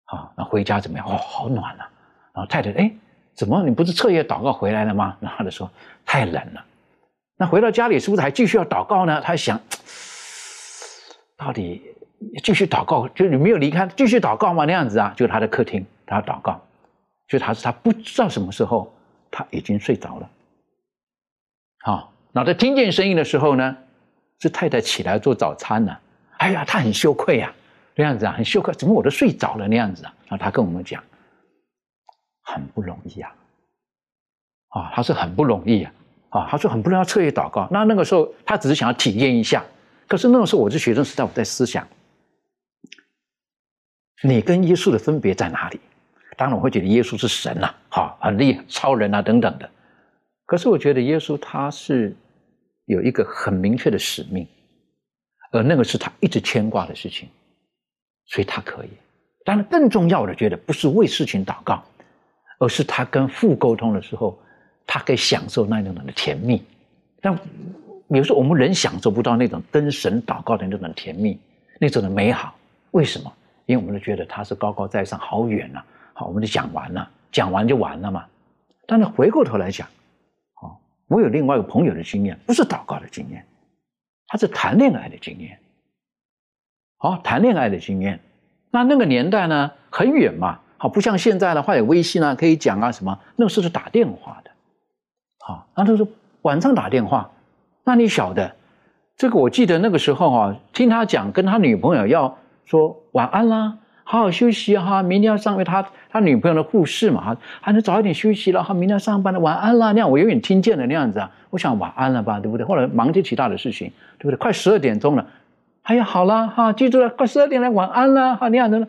[0.05, 1.07] 啊，那回家怎么样？
[1.07, 1.89] 哦，好暖啊！
[2.33, 2.91] 然后太太，哎，
[3.33, 5.15] 怎么你不是彻夜祷告回来了吗？
[5.21, 5.71] 然后他就说
[6.05, 6.65] 太冷了。
[7.37, 9.21] 那回到家里是不是还继续要祷告呢？
[9.21, 9.57] 他想。
[11.39, 11.81] 到底
[12.43, 14.65] 继续祷告，就你没有离开，继续祷告吗？
[14.65, 16.61] 那样子啊，就他的客厅，他祷告。
[17.27, 18.91] 就他是他不知道什么时候
[19.31, 20.29] 他已经睡着了。
[21.81, 23.77] 好，那他听见声音的时候呢，
[24.39, 25.99] 是太太起来做早餐了。
[26.37, 27.53] 哎呀，他很羞愧呀，
[27.95, 30.13] 那样子啊，很羞愧，怎么我都睡着了那样子啊？
[30.27, 31.01] 然后他跟我们讲，
[32.41, 33.31] 很不容易啊，
[34.69, 35.93] 啊，他是很不容易啊，
[36.29, 37.67] 啊，他说很不容易要彻夜祷告。
[37.69, 39.63] 那那个时候他只是想要体验一下，
[40.09, 41.87] 可是那个时候我是学生时代，我在思想，
[44.23, 45.79] 你跟耶稣的分别在哪里？
[46.35, 49.69] 当然我会觉得耶稣是神呐，好，很厉害，超人啊等等的。
[50.45, 52.15] 可是我觉得耶稣他是
[52.85, 54.47] 有一个很明确的使命，
[55.51, 57.29] 而那个是他一直牵挂的事情，
[58.25, 58.89] 所以他可以。
[59.45, 61.83] 当然更重要的，觉得不是为事情祷告，
[62.57, 64.41] 而是他跟父沟通的时候，
[64.87, 66.63] 他可以享受那种的甜蜜。
[67.21, 67.37] 但
[68.09, 71.39] 有时候我们人享受不到那种跟神祷告的那种甜蜜，
[71.79, 72.55] 那种的美好。
[72.91, 73.31] 为什么？
[73.65, 75.83] 因为我们都觉得他是高高在上，好远呐。
[76.13, 78.25] 好，我们就讲完了，讲完就完了嘛。
[78.87, 79.87] 但是回过头来讲，
[80.63, 80.75] 哦，
[81.07, 83.45] 我有另外一个朋友的经验，不是祷告的经验，
[84.27, 85.59] 他是谈恋爱的经验。
[86.97, 88.19] 好，谈恋爱的经验，
[88.71, 93.19] 那那个年代呢，很远嘛，好，不像现在的话有微信啊，可以讲啊什么。
[93.35, 94.49] 那个时候是打电话的，
[95.45, 96.07] 好，那都是
[96.41, 97.29] 晚上打电话。
[97.89, 98.53] 那你晓得，
[99.17, 102.37] 这个我记得那个时候啊，听他讲，跟他女朋友要。
[102.65, 112.67] 说晚安啦，好好休息哈，明天要上，他他女朋友的护士嘛，还能早一点休息了，哈，明天要上班了，晚安啦，那样我永远听见了那样子啊，我想晚安了吧，对不对？
[112.67, 114.37] 后来忙起其他的事情，对不对？
[114.37, 115.25] 快十二点钟了，
[115.81, 118.87] 哎呀，好了哈，记住了，快十二点了，晚安了，哈，那样子，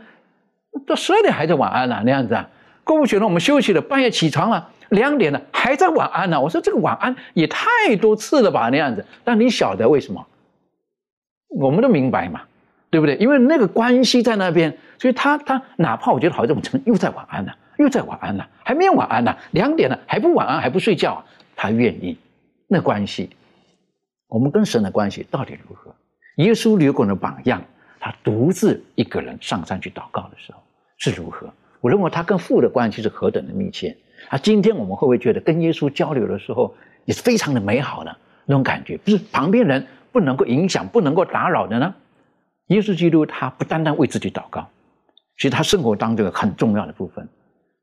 [0.87, 2.51] 到十二点还在晚安了，那样子啊，
[2.85, 10.25] 过不久呢，我们休息了，半夜起床了，两点了，还在晚安呢，我说这个晚安也太多次了吧，那样子，但你晓得为什么？
[11.49, 12.43] 我们都明白嘛。
[12.93, 13.15] 对不对？
[13.19, 21.25] 因为那个关系在那边，所以他他哪怕我觉得好像我怎么又在晚安了，又在晚安了，还没有晚安呢，两点了还不晚安还不睡觉，
[21.55, 22.19] 他愿意。
[22.67, 23.31] 那关系，
[24.27, 25.95] 我们跟神的关系到底如何？
[26.39, 27.63] 耶稣留给我们的榜样，
[28.01, 30.59] 他独自一个人上山去祷告的时候
[30.99, 31.49] 是如何？
[31.81, 33.97] 我认为他跟父的关系是何等的密切。
[34.29, 38.97] 啊，今天我们会不会觉得跟耶稣交流的时候也是非常的美好的那种感觉？
[38.99, 41.95] 不是旁边人不能够影响、不能够打扰的呢？
[42.67, 44.69] 耶稣基督他不单单为自己祷告，
[45.37, 47.27] 其实他生活当中很重要的部分，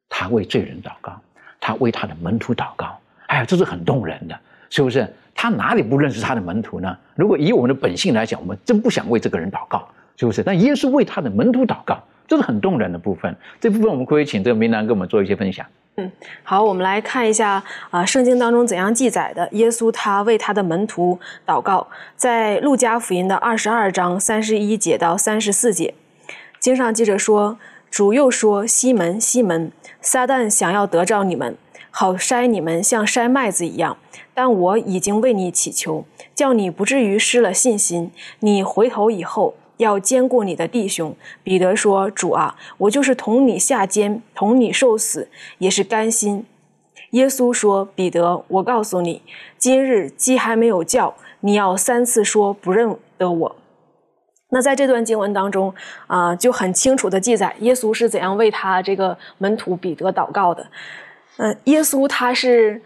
[0.07, 1.19] 他为罪人祷告，
[1.59, 2.97] 他为他的门徒祷告。
[3.27, 5.05] 哎呀，这是很动人的，是不是？
[5.35, 6.97] 他哪里不认识他的门徒呢？
[7.15, 10.41] 如果以我们的本性来讲，我们真不想为这个人祷告，是不是？
[10.41, 13.35] 但耶稣为他的门徒祷告，这是很动人的部分。
[13.59, 15.65] 这部分我们可以请这个明兰跟我们做一些分享。
[15.99, 16.11] 嗯，
[16.43, 19.49] 好，我们来看一下啊，圣经当中怎样记载的？
[19.53, 25.95] 耶稣他为他的门徒祷告，在路加福音的二十二章三十一节到三十四节，
[26.59, 27.57] 经上记着说
[27.89, 31.57] ：“主又说，西门，西门，撒旦想要得着你们，
[31.89, 33.97] 好筛你们，像筛麦子一样。
[34.35, 36.05] 但我已经为你祈求，
[36.35, 38.11] 叫你不至于失了信心。
[38.41, 46.45] 你回头以后。”要兼顾你的弟兄，彼得说：“主啊，我就是同你下监，同你受死，也是甘心。”
[47.11, 49.21] 耶稣说：“彼得，我告诉你，
[49.57, 53.55] 今日鸡还没有叫，你要三次说不认得我。”
[54.49, 55.73] 那在这段经文当中
[56.07, 60.65] 啊，就很清楚的记载耶稣是怎样为他这个门徒彼得祷告的。
[61.37, 62.81] 嗯，耶稣他是，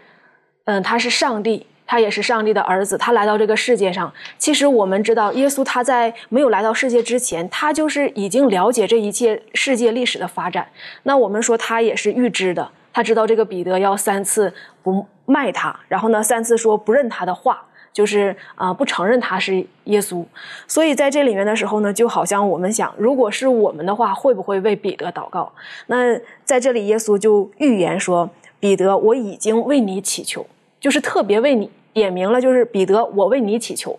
[0.64, 1.66] 嗯，他是上帝。
[1.92, 4.10] 他也是上帝的儿子，他来到这个世界上。
[4.38, 10.66] 其实我们知道，耶稣他在没有来到世界之前，他就是已经了解这一切世界历史的发展。
[11.02, 14.50] 那我们说他也是预知的，他知道这个彼得要三次
[14.82, 20.24] 不卖他，然后呢三次说不认他的话，就是啊不承认他是耶稣。
[20.66, 25.52] 所以在这里面的时候呢，就好像我们想，如果是我们的话，会不会为彼得祷告？
[25.88, 30.46] 那在这里，耶稣就预言说：“彼得，我已经为你祈求，
[30.80, 33.98] 就是特别为你。”点明了就是彼得，我为你祈求。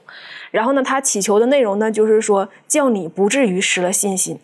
[0.51, 4.37] 然后呢，他祈求的内容呢，就是说叫你不至于失了信心。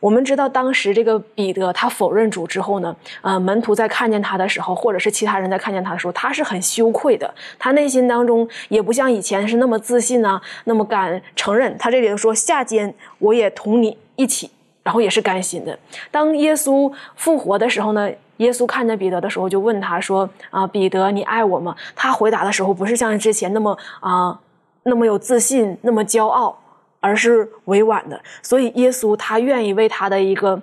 [0.00, 7.34] 我们知道当时这个彼得他否认主之后呢，呃，门徒在看见他的时候，或者是其他人在看见他的时候，他是很羞愧的。
[7.58, 11.76] 他内心当中也不像以前是那么自信啊，那么敢承认。
[11.76, 14.50] 他这里说下监我也同你一起，
[14.82, 15.78] 然后也是甘心的。
[16.10, 18.10] 当耶稣复活的时候呢？
[18.40, 24.40] 耶稣看见彼得的时候，就问他说：“啊，彼得，你爱我吗？”他回答的时候，不是像之前那么啊，
[24.84, 26.58] 那么有自信，那么骄傲，
[27.00, 28.18] 而是委婉的。
[28.42, 30.58] 所以，耶稣他愿意为他的一个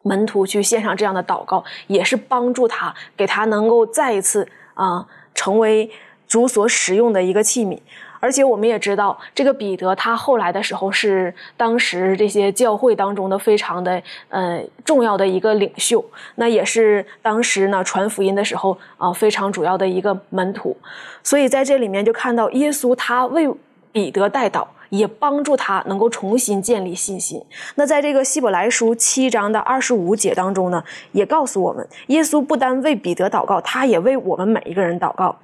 [0.00, 5.90] 门徒去献上这样的祷告，也是帮助他，给他能够再一次啊，成为
[6.26, 7.78] 主所使用的一个器皿。
[8.24, 16.02] 而且我们也知道，这个彼得他后来的时候是当时这些教会当中的非常的呃重要的一个领袖，
[16.36, 20.74] 那也是当时呢传福音的时候啊非常主要的一个门徒。
[21.22, 23.46] 所以在这里面就看到耶稣他为
[23.92, 24.66] 彼得代祷。
[24.90, 27.42] 也帮助他能够重新建立信心。
[27.74, 35.34] 那在这个希伯来书七章的二十五节当中呢，也告诉我们，耶稣不单为彼得祷告，他也为我们每一个人祷告。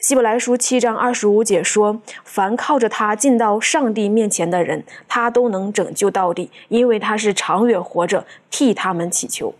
[0.00, 9.54] 希伯来书七章二十五节说：“凡靠着他进到上帝面前的人，他都能拯救到底，因为他是长远活着，替他们祈求。”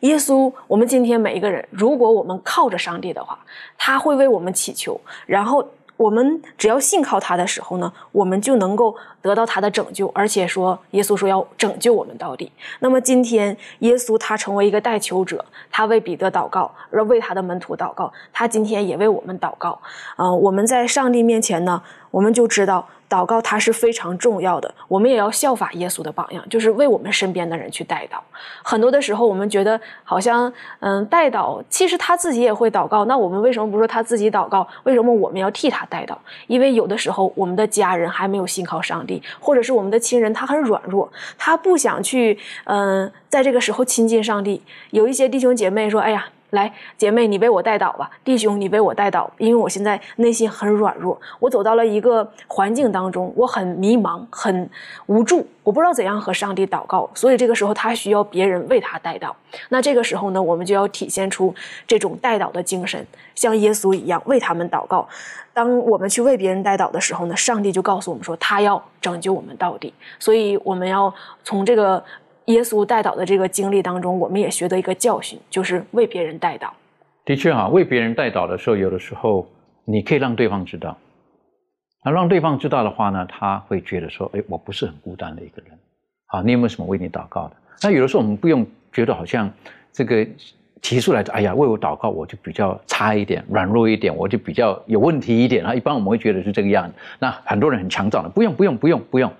[0.00, 3.38] 耶稣，我们今天每一个人，如果我们靠着上帝的话，
[3.76, 5.68] 他会为我们祈求，然后。
[6.00, 12.50] 我们只要信靠他的时候呢，我们就能够得到他的拯救，而且说耶稣说要拯救我们到底。
[12.78, 19.78] 那么今天耶稣他成为一个代求者，他为彼得祷告，而为他的门徒祷告，他今天也为我们祷告。
[20.16, 22.88] 嗯，我们在上帝面前呢，我们就知道。
[23.10, 28.18] 祷告它是非常重要的，我们也要效法耶稣的榜样，就是为我们身边的人去带祷。
[28.62, 34.64] 很多的时候，我们觉得好像，嗯，带祷其实他自己也会祷告，那我们为什么不说他自己祷告？
[34.84, 36.16] 为什么我们要替他带祷？
[36.46, 44.62] 因为有的时候我们的家人还没有信靠上帝，或者是我们的亲人他很软弱，他不想去，嗯，在这个时候亲近上帝。
[44.90, 54.68] 有一些弟兄姐妹说：“哎呀。”来，姐妹，你为我带祷吧；弟兄，你为我带祷，因为我现在内心很软弱，我走到了一个环境当中，我很迷茫，很
[55.06, 59.32] 无助，我不知道怎样和上帝祷告，所以这个时候他需要别人为他带祷。
[59.68, 61.54] 那这个时候呢，我们就要体现出
[61.86, 65.08] 这种带祷的精神，像耶稣一样为他们祷告。
[65.52, 69.92] 当我们去为别人带祷的时候呢，上帝就告诉我们说，他要拯救我们到底。
[70.18, 71.12] 所以我们要
[71.44, 72.02] 从这个。
[72.52, 76.70] 耶稣带祷的这个经历当中，我们也学得一个教训，就是为别人带祷。
[77.24, 79.46] 的确哈，为别人带祷的时候，有的时候
[79.84, 80.96] 你可以让对方知道，
[82.04, 85.78] 那让对方知道的话呢，他会觉得说：“哎，我不是很孤单的一个人。”
[86.26, 87.56] 啊，你有没有什么为你祷告的？
[87.82, 89.50] 那有的时候我们不用觉得好像
[89.92, 90.26] 这个
[90.80, 95.74] 提出来的，哎呀，为我祷告，我就比较差一点，软弱一点，我就比较有问题一点啊。
[95.74, 96.94] 一般我们会觉得是这个样子。
[97.18, 99.30] 那很多人很强壮的，不用，不用，不用，不用。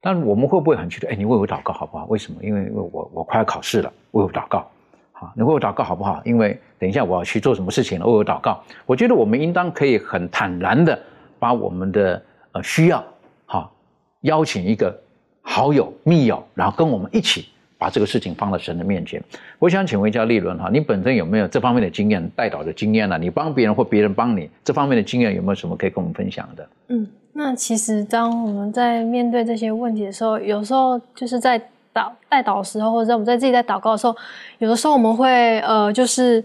[0.00, 2.06] 但我们会不会很觉得，哎，你为我祷告好不好？
[2.06, 2.38] 为什么？
[2.42, 4.64] 因为我我快要考试了，为我祷告，
[5.12, 6.22] 好，你为我祷告好不好？
[6.24, 8.62] 因为等一下我要去做什么事情了，为我祷告。
[8.86, 10.96] 我觉得我们应当可以很坦然的
[11.40, 13.04] 把我们的呃需要，
[13.44, 13.72] 好，
[14.20, 14.96] 邀请一个
[15.42, 19.20] 好友、密友，然后跟我们一起把这个事情放到神的面前。
[19.58, 23.18] 我想请问一下立伦哈，你本身有没有这方面的经验、带导的经验呢？
[23.18, 26.68] 你帮别人或别人帮你这方面的经验有没有什么可以跟我们分享的？
[26.88, 27.04] 嗯。
[27.40, 31.56] 那其实，当我们在面对这些问题的时候，有时候就是在
[31.94, 34.16] 祷带祷的时候，或者我们在自己在祷告的时候，
[34.58, 36.44] 有的时候我们会呃，就是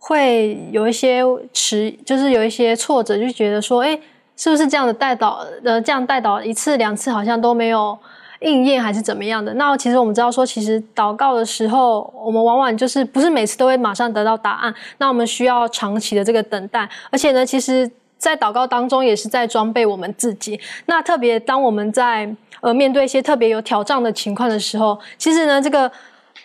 [0.00, 3.96] 会有一些迟，就是有一些挫折，就觉得说，哎，
[4.36, 7.96] 是不是这样的带祷呃，这样带祷一次两次好像都没有
[8.40, 9.54] 应验，还是怎么样的？
[9.54, 17.88] 那其实我们知道说，其实祷告的时候，我们往往就是不是每次都会马上得到答案，那我们需要长期的这个等待，而且呢，其实。
[18.22, 20.58] 在祷告当中，也是在装备我们自己。
[20.86, 25.90] 那特别当我们在呃面对一些特别有挑战的情况的时候，其实呢，这个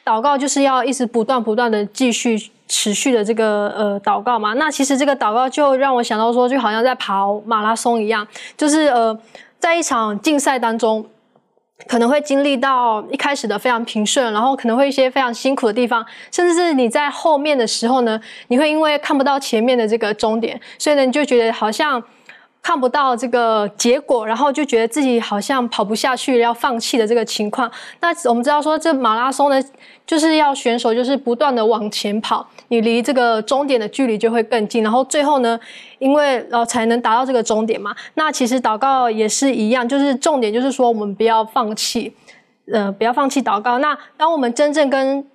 [0.04, 4.54] 祷告就是要一直不断不断的继续持续的这个呃祷告嘛。
[4.54, 9.16] 那其实这个祷告就让我想到说，就好像在跑马拉松一样，就是呃
[9.60, 11.06] 在一场竞赛当中。
[11.86, 22.04] 可能会经历到一开始的非常平顺，然后可能会一些非常辛苦的地方，甚至是你在后面的时候呢，你会因为看不到前面的这个终点，所以呢，你就觉得好像。
[22.68, 27.72] 看不到这个结果，然后就觉得自己好像跑不下去，要放弃的这个情况。
[28.02, 29.58] 那我们知道说，这马拉松呢，
[30.06, 34.84] 就是要选手就是不断的往前跑，你离这个终点的距离就会更近。
[34.84, 35.58] 然后最后呢，
[36.00, 37.96] 因为呃才能达到这个终点嘛。
[38.16, 42.14] 那其实祷告也是一样，就是重点就是说我们不要放弃，
[42.70, 43.80] 呃，不要放弃祷告。
[43.80, 45.26] 那当我们真正跟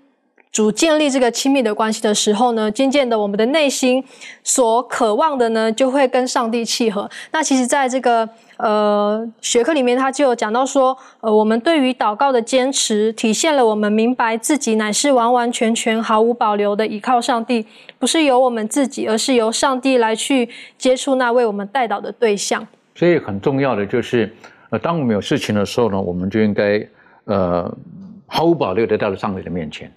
[0.53, 4.05] 主建立这个亲密的关系的时候呢，渐渐的，我们的内心
[4.45, 7.11] 所渴望的呢，就会跟上帝契合。
[7.31, 17.67] 那其实，在这个呃学科里面，他就有讲到说，呃，我们对于祷告的坚持，体现了我们明白自己乃是完完全全、毫无保留的依靠上帝，
[17.99, 22.67] 不是由我们自己，而是由上帝来去接触那为我们带导的对象。
[22.95, 24.31] 所以，很重要的就是，
[24.69, 26.87] 呃，当我们有事情的时候呢，我们就应该
[27.25, 27.75] 呃
[28.27, 29.91] 毫无保留的到了上帝的面前。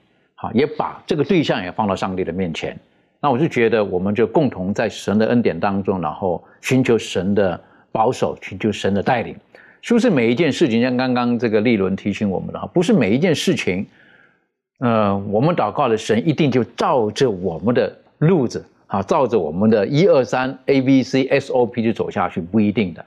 [0.53, 2.77] 也把这个对象也放到上帝的面前。
[3.19, 7.59] 那我就觉得，我们就共同在神的恩典当中，然后寻求神的
[7.91, 9.35] 保守，寻求神的带领。
[9.81, 13.85] 是不是每一件事情，像刚刚这个立伦提醒我们的哈，不是每一件事情，
[14.79, 18.65] 呃，我们祷告的神一定就照着我们的路子。
[18.87, 23.03] 啊，照着我们的一二三 A B C S O P 就走下去，不一定的。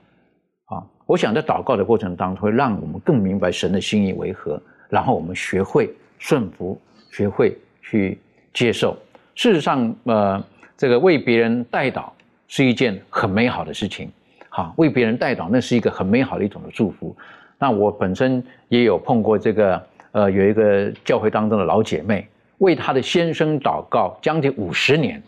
[0.64, 6.78] 啊，我想在祷告的过程当中，会让我们更明白神的心意为何，然后我们学会顺服，
[7.18, 8.16] 学会去
[8.54, 8.96] 接受。
[9.34, 10.40] 事实上，呃，
[10.76, 12.10] 这个为别人代祷
[12.46, 14.08] 是一件很美好的事情。
[14.50, 17.16] 哈，为别人代祷，那是一个很美好的一种的祝福。
[17.58, 25.20] 那我本身也有碰过这个，呃，有一个教会当中的老姐妹，为她的先生祷告将近五十年。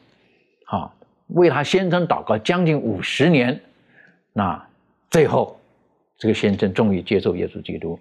[0.67, 0.95] 哈，
[1.27, 3.61] 为他先生祷告将近五十年，
[4.33, 4.65] 那
[5.11, 5.59] 最后
[6.17, 7.99] 这个先生终于接受耶稣基督，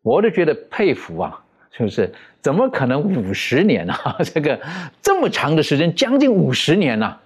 [0.00, 1.44] 我都觉得佩服啊！
[1.76, 2.10] 是不是？
[2.40, 4.16] 怎么可能五十年啊？
[4.22, 4.58] 这个
[5.02, 7.16] 这么长的时间，将近五十年呐！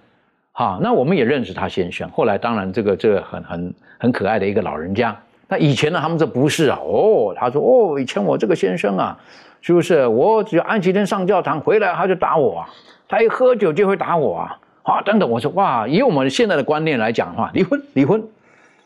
[0.51, 2.09] 好，那我们也认识他先生。
[2.09, 5.17] 后来当然，这个这个很很很可爱的一个老人家。
[5.47, 6.77] 那以前呢，他们说不是啊。
[6.83, 9.17] 哦，他说哦，以前我这个先生啊，
[9.61, 10.05] 是不是？
[10.07, 12.69] 我只要安息天上教堂回来，他就打我啊。
[13.07, 14.57] 他一喝酒就会打我啊。
[14.83, 18.23] 啊，等等，我说哇，以我们现在的观念来讲的话，离婚，离婚，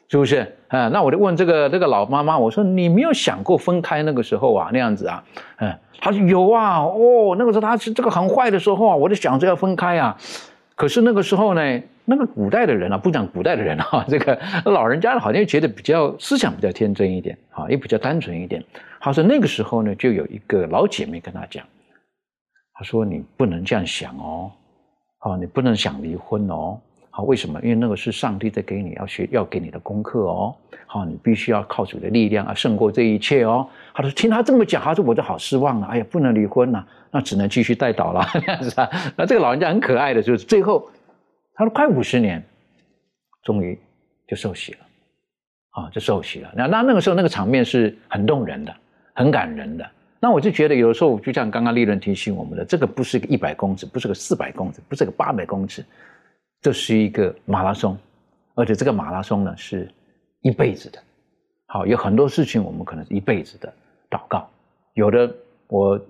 [0.08, 0.56] 是不是？
[0.68, 5.24] 啊，那我就问这个这个老妈妈，我说你没有想过分开那个时候啊，那样子啊？
[5.58, 10.18] 嗯，她说有啊，哦，那个时候他是这个很坏的时候啊，我就想着要分开啊。
[10.76, 18.64] 可是那个时候呢，那个古代的人啊，不讲古代的人啊， 这个老人家好像觉得比较思想比较天真一点啊，也比较单纯一点。
[19.00, 21.66] 他说那个时候呢，就有一个老姐妹跟他讲，
[22.74, 24.52] 他说你不能这样想哦。
[25.22, 26.80] 哦，你不能想离婚哦。
[27.16, 27.58] 好，为什么？
[27.62, 30.54] 因为那个是上帝在给你要学要给你的功课哦。
[30.86, 33.66] 好，你必须要靠主的力量啊，胜过这一切哦。
[33.94, 35.88] 他说听他这么讲，他说我就好失望了。
[35.88, 38.22] 哎呀，不能离婚了，那只能继续带倒了。
[38.34, 38.90] 这样子啊。
[39.16, 40.90] 那这个老人家很可爱的，就是最后
[41.54, 42.44] 他说快五十年，
[43.44, 43.80] 终于
[44.28, 44.80] 就受洗了。
[45.70, 46.52] 啊，就受洗了。
[46.54, 48.76] 那那那个时候那个场面是很动人的，
[49.14, 49.90] 很感人的。
[50.20, 55.82] 那我就觉得，有的时候就像刚刚利润提醒我们的，这个不是个一百公尺，不是个四百公尺，不是个八百公尺，
[56.66, 57.96] 这是一个马拉松，
[58.56, 59.88] 而且这个马拉松呢是
[60.42, 61.00] 一辈子的。
[61.68, 63.72] 好，有很多事情我们可能是一辈子的
[64.10, 64.50] 祷告。
[64.96, 65.32] 有的
[65.68, 66.04] 我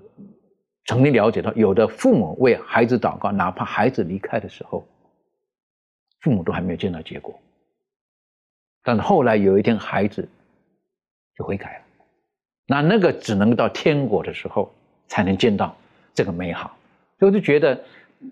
[0.86, 4.88] 曾经了解到，有的父母为孩子祷告，哪怕孩子离开的时候，
[6.22, 7.38] 父母都还没有见到结果，
[8.82, 10.26] 但后来有一天孩子
[11.36, 11.86] 就悔改了。
[12.66, 14.74] 那那个只能到天国的时候
[15.10, 15.76] 才能见到
[16.14, 16.78] 这个美好，
[17.20, 17.78] 所以我就觉得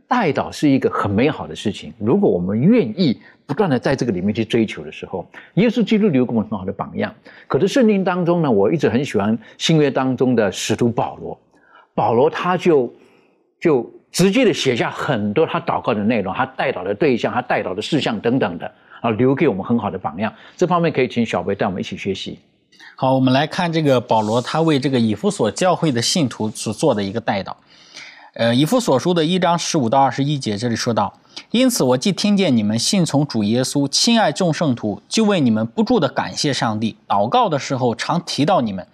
[0.08, 1.94] 代祷是一个很美好的事情。
[1.98, 5.26] 如果我们愿意不断的在这个里面去追求的时候，
[5.56, 7.14] 耶稣基督留给我们很好的榜样。
[7.48, 11.40] 可是圣经当中呢，我一直很喜欢新约当中的使徒保罗，
[11.94, 12.94] 保罗他就
[13.60, 18.72] 就直接的写下很多他祷告的内容，他代祷的对象，他代祷的事项等等的
[19.02, 20.34] 啊，留给我们很好的榜样。
[20.56, 22.40] 这方面可以请小贝带我们一起学习。
[22.96, 27.54] 好，我们来看这个保罗，他为这个以弗所教会的信徒所做的一个代祷。
[28.36, 31.20] 呃，以弗所书的一章十五到二十一节，这里说到：
[31.52, 36.98] 因此，我既听见你们信从主耶稣，亲爱众圣徒，就为你们不住的感谢上帝。
[37.08, 38.88] 祷告的时候，常提到你们，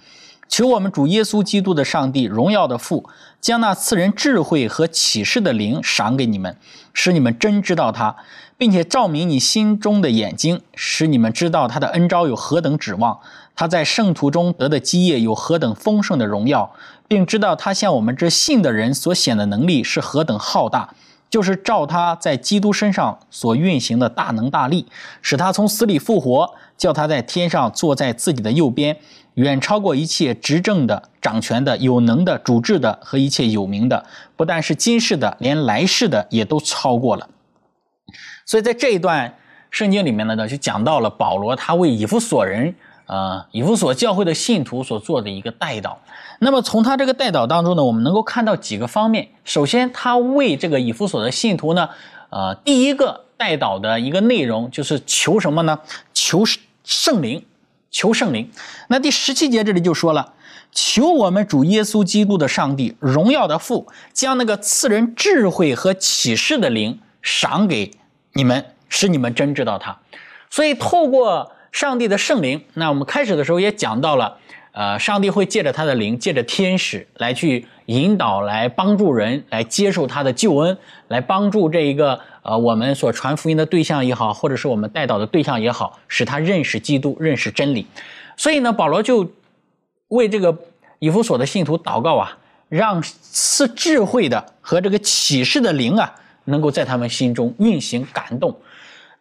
[0.50, 3.06] 求我们主耶稣基督的上帝，荣耀的父，
[3.40, 6.58] 将那赐人智慧和启示的灵赏给你们，
[6.94, 8.18] 使你们真知道他，
[8.58, 13.18] 并且照明你心中的眼睛，使你们知道他的恩招有何等指望。
[13.56, 16.74] 他在圣徒中得的基业有何等丰盛的荣耀，
[17.10, 20.94] 并知道他向我们这信的人所显的能力是何等浩大，
[21.28, 24.86] 就是照他在基督身上所运行的大能大力，
[25.24, 28.96] 使他从死里复活，叫他在天上坐在自己的右边，
[29.34, 34.06] 远超过一切执政的、掌权的、有能的、主治的和一切有名的，
[34.36, 37.28] 不但是今世的，连来世的也都超过了。
[38.46, 39.36] 所以在这一段
[39.72, 42.76] 圣经里面呢，就讲到了保罗他为以弗所人。
[43.10, 45.96] 呃，以弗所教会的信徒所做的一个代祷。
[46.38, 49.30] 那么从他这个代祷当中呢，我们能够看到几个方面。
[49.44, 51.90] 首先，他为这个以弗所的信徒呢，
[52.30, 55.80] 呃，第一个代祷的一个内容就是求什么呢？
[56.14, 56.44] 求
[56.84, 57.44] 圣灵，
[57.90, 58.52] 求圣灵。
[58.90, 60.34] 那第十七节这里就说了，
[60.72, 67.90] 求我们主耶稣基督的上帝，荣耀的父，将那个赐人智慧和启示的灵赏给
[68.34, 69.98] 你们，使你们真知道他。
[70.52, 71.52] 所以透过。
[71.72, 74.38] 上帝的圣灵，那我们开始的时候也讲到了，
[74.72, 87.86] 呃，上帝会借着他的灵，借着天使来去引导，来帮助人，来接受他的救恩，来帮助这一个呃我们所传福音的对象也好，或者是我们带导的对象也好，使他认识基督，认识真理。
[88.36, 89.32] 所以呢，保罗就
[90.08, 90.58] 为这个
[91.00, 96.16] 以弗所的信徒祷告啊，让赐智慧的和这个启示的灵啊，
[96.46, 98.56] 能够在他们心中运行感动。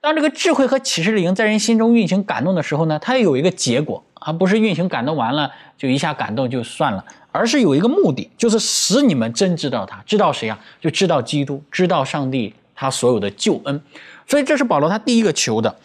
[0.00, 10.58] 当这个智慧和启示灵在人心中运行感动的时候呢，它有一个结果，而不是运行感动完了就一下感动就算了，而是有一个目的，就是使你们真知道他，知道谁啊？
[10.80, 13.82] 就知道基督，知道上帝他所有的救恩。
[14.26, 15.76] 所以这是保罗他第一个求的。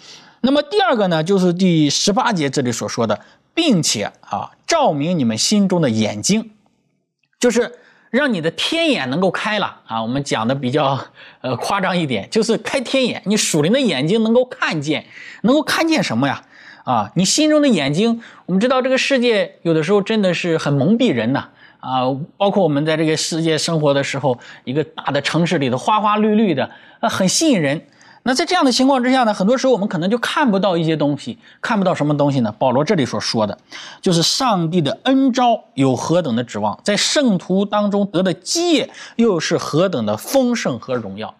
[0.41, 3.19] 那么第二个呢，就是第十八节这里所说的，
[3.53, 6.51] 并且啊，照明你们心中的眼睛，
[7.39, 7.79] 就是
[8.13, 9.99] 让你的天眼能够开了啊。
[9.99, 11.03] 我们讲的比较
[11.41, 15.05] 呃夸张一点，就是开天眼，你属灵的眼睛能够看见，
[15.41, 16.43] 能够看见什么呀？
[16.83, 21.49] 啊，你心中的眼睛，我们知道这个世界有的时候真的是很蒙蔽人呐。
[21.79, 22.03] 啊，
[22.37, 27.81] 包括我们在这个世界生活的时候，一个大的城市里头花花绿绿的，啊，很吸引人。
[28.23, 32.55] 那在这样的情况之下呢，很多时候我们可能就看不到一些东西，看不到什么东西呢？
[32.57, 33.57] 保罗这里所说的，
[34.01, 41.35] 就是上帝的恩招有何等的指望，在圣徒当中得的基业又是何等的丰盛和荣耀。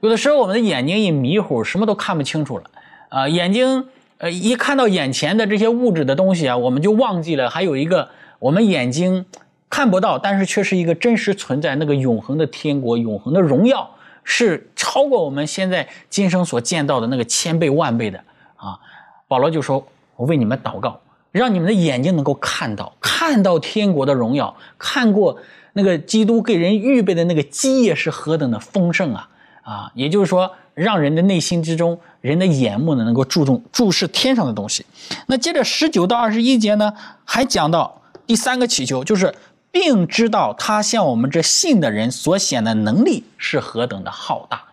[0.00, 2.64] 有的时候我们的眼睛一迷糊，什么都看不清楚了
[3.10, 3.86] 啊，眼睛
[4.16, 9.26] 呃一看到眼前的这些物质的东西啊，我们就忘记了还有一个我们眼睛。
[9.70, 13.90] 看不到，但是却是一个真实存在，那个永恒的天国、永恒的荣耀，
[14.30, 18.22] 是超过我们现在今生所见到的那个千倍万倍的
[18.56, 18.78] 啊！
[19.26, 19.82] 保罗就说
[20.16, 21.00] ：“我为你们祷告，
[21.32, 25.38] 让你们的眼睛能够看到，看到天国的荣耀，看过
[25.72, 29.30] 那个基督给人预备的那个基业是何等的丰盛啊！
[29.62, 34.84] 啊，也就是说，让人的内心之中，人的眼目呢，能够注重注视天上的东西。
[35.28, 36.92] 那接着十九到二十一节呢，
[37.24, 39.34] 还讲到第三个祈求，就是。
[39.70, 44.64] 并知道他向我们这信的人所显的能力是何等的浩大。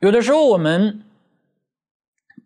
[0.00, 1.02] 有的时候我们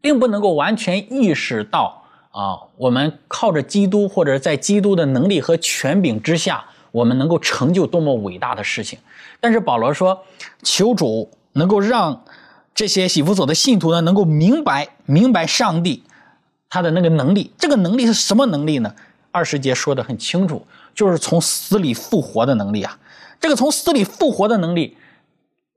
[0.00, 8.98] 并不能够完全意识到啊，我们靠着基督或者在基督的能力和权柄之下，我们能够成就多么伟大的事情。
[9.38, 10.24] 但是保罗说，
[10.62, 12.24] 求主能够让
[12.74, 16.02] 这些喜福所的信徒呢，能够明白明白上帝
[16.70, 17.52] 他的那个能力。
[17.58, 18.94] 这个能力是什么能力呢？
[19.30, 20.66] 二十节说的很清楚。
[20.94, 22.98] 就是从死里复活的能力啊！
[23.40, 24.96] 这个从死里复活的能力，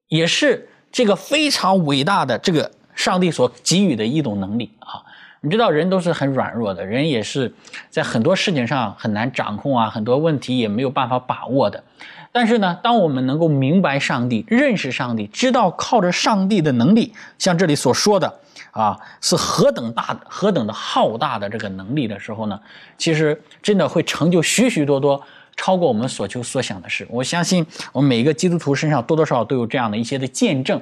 [0.07, 5.03] 也是这个非常伟大的这个上帝所给予的一种能力啊！
[5.41, 7.53] 你知道，人都是很软弱的，人也是
[7.89, 11.83] 在很多事情上很难掌控啊，很多问题也没有办法把握的。
[12.31, 18.39] 但是呢，当我们能够明白上帝、认识上帝、知道靠着上帝的能力，像这里所说的。
[18.71, 22.59] 啊，是何等大、何等的浩大的这个能力的时候呢？
[22.97, 25.21] 其实真的会成就许许多多
[25.55, 27.07] 超过我们所求所想的事。
[27.09, 30.81] 我相信我们每一个基督徒身上多多少少都有这样的一些的见证。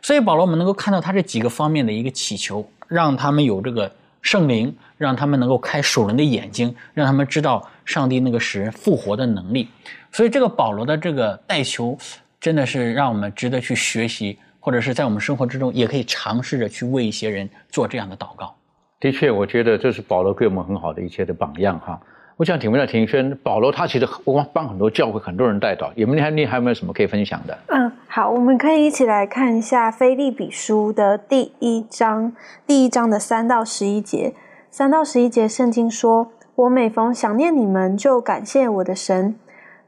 [0.00, 9.68] 所以保罗，我们能够看到他这几个方面的一个祈求，让他们有这个圣灵，让他们能够开属人的眼睛，让他们知道上帝那个使人复活的能力。
[10.12, 11.96] 所以这个保罗的这个代求，
[12.38, 14.38] 真的是让我们值得去学习。
[14.64, 18.54] 或者是在我们生活之中，也可以尝试着去为一些人做这样的祷告。
[18.98, 22.00] 的确，我觉得这是保罗给我们很好的一些的榜样哈。
[22.38, 27.58] 我想请问一下庭轩，保罗他其实帮帮很多教会很多人带祷，有没有你还有没有什么可以分享的？
[27.66, 32.32] 嗯，好，我们可以一起来看一下《菲利比书》的第一章，
[32.66, 34.32] 第一章的三到十一节。
[34.70, 39.36] 三到十一节，圣经说：“我每逢想念你们，就感谢我的神。”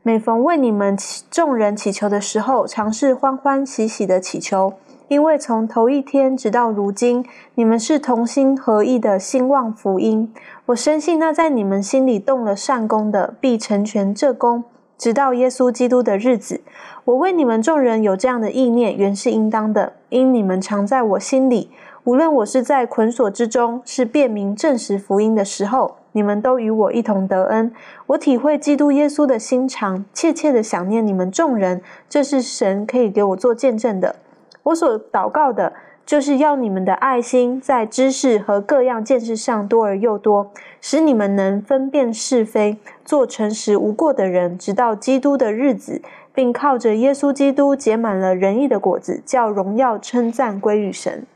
[0.07, 0.97] 每逢为你们
[1.33, 4.75] 众人祈求的时候，尝试欢欢喜喜的祈求，
[5.09, 7.27] 因为从头一天直到如今，
[7.57, 10.33] 你们是同心合意的兴旺福音。
[10.67, 14.63] 我深信那在你们心里动了善功的，必成全这功，
[14.97, 16.61] 直到耶稣基督的日子。
[17.05, 21.73] 我为你们众人有这样的意念，原是应当的，因你们常在我心里。
[22.05, 25.97] 无论我是在捆锁之中，是辨明证实福音的时候。
[26.17, 27.71] 你们都与我一同得恩，
[28.07, 31.83] 我体会基督耶稣的心肠，切切的想念你们众人。
[32.09, 34.17] 这是神可以给我做见证的。
[34.63, 35.75] 我所祷告的，
[36.07, 40.51] 就是要你们的爱心在知识和各样见识上多而又多，
[40.81, 46.01] 使你们能分辨是非，做诚实无过的人，直到基督的日子，
[46.33, 51.27] 并靠着耶稣基督结满了仁义的果子，叫荣耀称赞归于神。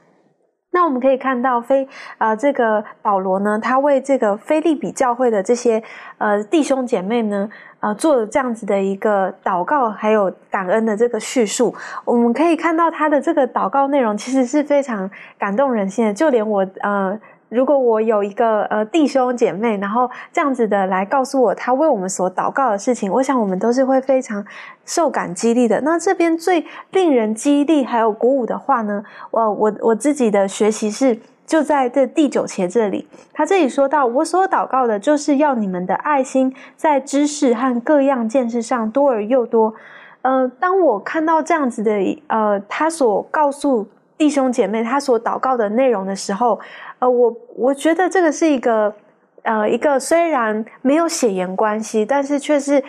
[0.73, 5.83] 那我们可以看到，菲呃，这个保罗呢，他为这个菲利比教会的这些
[6.19, 7.49] 呃弟兄姐妹呢，
[7.81, 11.75] 呃，做了这样子的一个祷告，还有感恩的这个叙述。
[12.05, 17.19] 我们可以看到他的这个祷告内容，其实是非常感动人心的，就连我呃。
[17.51, 24.45] 如果我有一个呃弟兄姐妹，然后这样子的来告诉我他为我们所祷告的事情，我想我们都是会非常
[24.87, 25.81] 受感激励的。
[25.83, 39.75] 那这边最令人激励还有鼓舞的话呢，我我我自己的学习是就在这第九节这里，他这里说到我所祷告的就是要你们的爱心在知识和各样见识上多而又多。
[40.23, 41.93] 呃，当我看到这样子的
[42.29, 43.89] 呃他所告诉
[44.21, 46.61] 弟兄姐妹他所祷告的内容的时候。
[46.99, 48.95] 呃，我我觉得这个是一个
[49.43, 52.85] 呃，一个虽然没有血缘关系，但是却是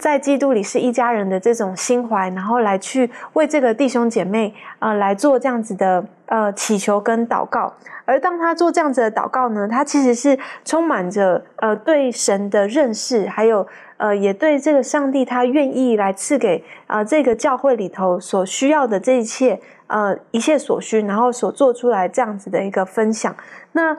[0.00, 7.72] 在基督里是一家人的这种心怀，然后来去为这个弟兄姐妹呃来做这样子的呃祈求跟祷告。
[8.04, 13.64] 而当他做这样子的祷告呢，他其实是充满着呃对神的认识，还有
[13.96, 19.60] 呃也对这个上帝他愿意来赐给啊这个教会里头所需要的这一切
[19.92, 23.36] 呃一切所需，然后所做出来这样子的一个分享。
[23.72, 23.96] 那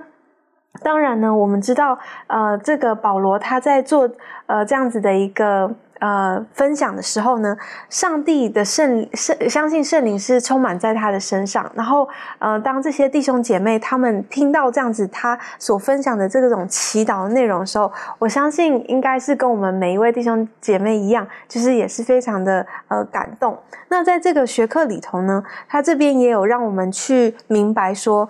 [0.81, 4.09] 当然呢，我们知道，呃，这个保罗他在做
[4.47, 5.71] 呃这样子的一个
[6.03, 7.55] 呃分享的时候呢，
[7.89, 11.71] 上帝的圣圣相信圣灵是充满在他的身上。
[11.73, 12.05] 然后，
[12.39, 17.89] 呃，当这些弟兄姐妹他们听到这样子他所分享的这种祈祷的内容的时候，
[18.19, 23.57] 我相信应该是跟我们每一位弟兄姐妹一样，就是也是非常的呃感动。
[23.87, 28.27] 那在这个学课里头呢，他这边也有让我们去明白说。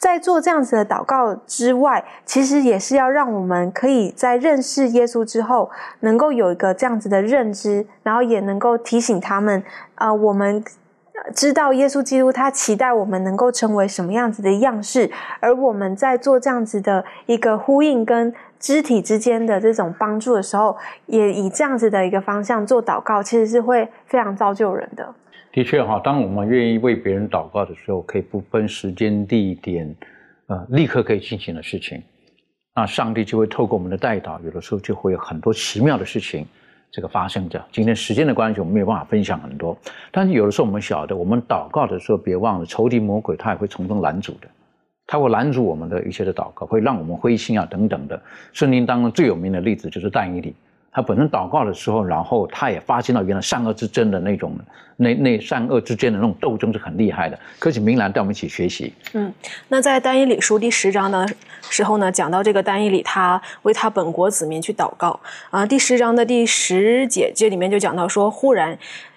[0.00, 5.70] 在做这样子的祷告之外，其实也是要让我们可以在认识耶稣之后，
[6.00, 9.62] 能够有一个这样子的认知，然后也能够提醒他们，
[9.96, 10.64] 啊，我们
[11.34, 20.74] 知道耶稣基督他期待我们能够成为什么样子的样式，而我们在做这样子的一个呼应跟肢体之间的这种帮助的时候，
[21.04, 25.14] 也以这样子的一个方向做祷告，其实是会非常造就人的。
[25.52, 29.92] 的确哈，当我们愿意为别人祷告的时候，可以不分时间地点，
[30.46, 32.00] 呃，立刻可以进行的事情，
[32.72, 36.46] 那上帝就会透过我们的代祷，有的时候就会有很多奇妙的事情
[36.92, 37.60] 这个发生着。
[37.72, 39.76] 今天时间的关系，我们没有办法分享很多，
[40.12, 44.48] 但是有的时候我们晓得，我们祷告的时候，别忘了仇敌魔鬼他也会从中拦阻的，
[45.08, 48.22] 他会拦阻我们的一切的祷告，会让我们灰心啊等等的。
[48.52, 50.54] 圣经当中最有名的例子就是但以理。
[50.92, 54.58] 他本身祷告的时候，然后他也发现到原来善恶之争的那种，
[54.96, 57.38] 那那善恶之间的那种斗争是很厉害的。
[57.60, 58.92] 可请明兰带我们一起学习。
[59.12, 59.32] 嗯，
[59.68, 61.24] 那在单一理书第十章的
[61.68, 65.20] 时候呢，讲到这个单一理，他为他本国子民去祷告
[65.50, 65.64] 啊。
[65.64, 68.76] 第十章的第十节这里面就讲到说，忽然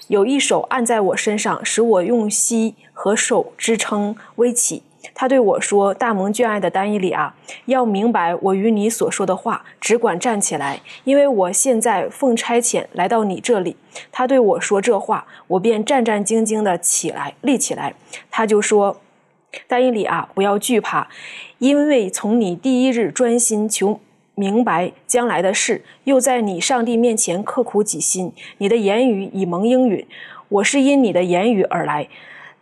[0.10, 4.84] 有一手按在我身上，使我用膝和手支撑微起。
[5.14, 7.36] 他对我说：“大蒙眷爱的丹伊里啊，
[7.66, 13.76] 要明白我与你所说的话，只管站起来，因为我现在奉差遣来到你这里。”
[14.14, 17.94] 他对我说这话，我便战战兢兢地起来，立起来。
[18.32, 19.02] 他就说
[19.68, 21.10] ：“丹伊里啊，不要惧怕，
[21.60, 24.00] 因为从你第一日专心求
[24.36, 30.08] 明白将来的事，又在你上帝面前刻苦己心，你的言语已蒙应允。
[30.48, 32.08] 我是因你的言语而来。”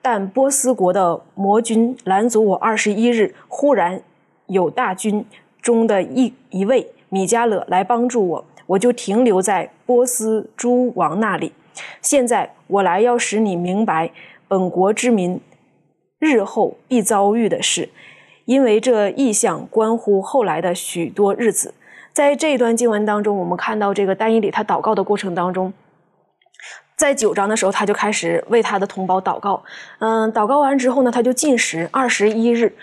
[0.01, 4.01] 但波斯国的魔军拦阻我二十一日，忽然
[4.47, 5.23] 有大军
[5.61, 11.53] 中的一一位米迦勒来帮助我，我就停留在波斯诸王那里。
[12.01, 14.11] 现在我来要使你明白
[14.47, 15.39] 本国之民
[16.19, 17.89] 日后必遭遇的事，
[18.45, 21.73] 因为这意象关乎后来的许多日子。
[22.11, 25.71] 在这一段经文当中，我们看到这个丹尼里他祷告的过程当中。
[26.95, 29.63] 在九章的时候，他就开始为他的同胞祷告。
[29.97, 32.75] 嗯，祷告完之后呢，他就禁食二十一日。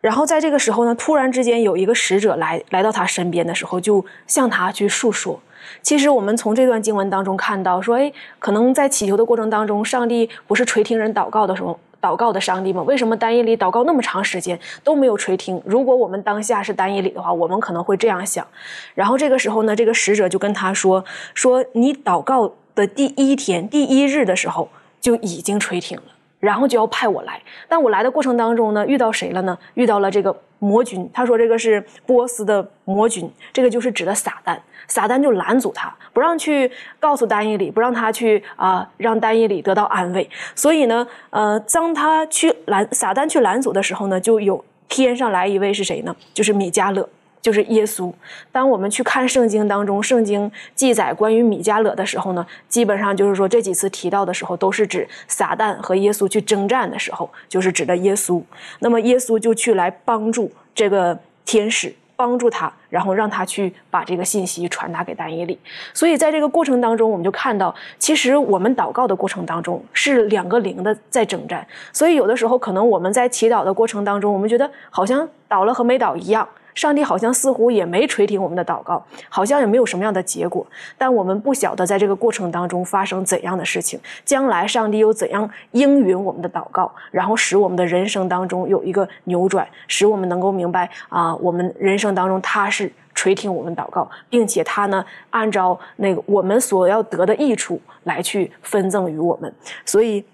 [0.00, 5.38] 然后在这个时候呢，突然之间有一个使者来来到他身边的时候，就向他去述说。
[5.82, 12.82] 其实我们从这段经文当中看到，说，哎，可能在祈求的过程当中，上帝不是垂听人祷告的时候，祷告的上帝吗？
[12.84, 15.60] 为什么单一里祷告那么长时间都没有垂听？
[15.66, 18.46] 如果我们当下是单一里的话，我们可能会这样想。
[18.94, 21.04] 然后这个时候呢，这个使者就跟他说
[21.34, 24.68] ：“说你祷告。”的第一天、第一日的时候
[25.00, 26.04] 就已经垂停了，
[26.38, 27.40] 然后就要派我来。
[27.68, 29.58] 但我来的过程当中呢，遇到谁了呢？
[29.74, 31.08] 遇到了这个魔君。
[31.12, 34.58] 他说这个是波斯的魔君，这个就是指的撒旦。
[34.88, 36.68] 撒旦就拦阻他，不让去
[36.98, 40.28] 告诉丹伊里，不让他去啊，让丹伊里得到安慰。
[40.56, 46.16] 所以呢，呃，当他去拦撒旦去拦阻的时候呢，就有天上来一位是谁呢？
[46.34, 47.08] 就是米迦勒。
[47.42, 48.12] 就是耶稣。
[48.52, 58.42] 当我们去看圣经当中，圣经记载关于米迦勒的时候呢，基本上就是说这几次提到的时候，都是指撒旦和耶稣去征战的时候，就是指的耶稣。
[58.80, 65.58] 那么耶稣就去来帮助这个天使，帮助他，然后让他去把这个信息传达给丹耶利。
[65.94, 71.66] 所以在这个过程当中，我们就看到，其实我们祷告的过程当中是两个灵的在征战。
[71.92, 76.46] 所以有的时候可能我们在祈祷的过程当中，我们觉得好像祷了和没祷一样。
[76.80, 80.66] 上帝好像似乎也没垂听我们的祷告，好像也没有什么样的结果。
[80.96, 99.54] 但我们不晓得在这个过程当中发生怎样的事情，将来上帝又怎样应允我们的祷告，然后使我们的人生当中有一个扭转，使我们能够明白啊，我们人生当中他是垂听我们祷告，并且他呢按照那个我们所要得的益处来去分赠于我们。
[99.84, 100.24] 所以。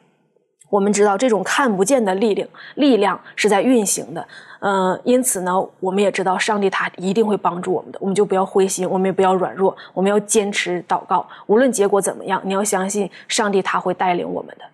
[0.69, 4.27] 我们知道这种看不见的力量，力量是在运行的。
[4.61, 14.65] 嗯，因此呢，我们也知道上帝他一定会帮助我们的，我们就不要灰心，我们也不要软弱，我们要坚持祷告，无论结果怎么样，你要相信上帝他会带领我们的。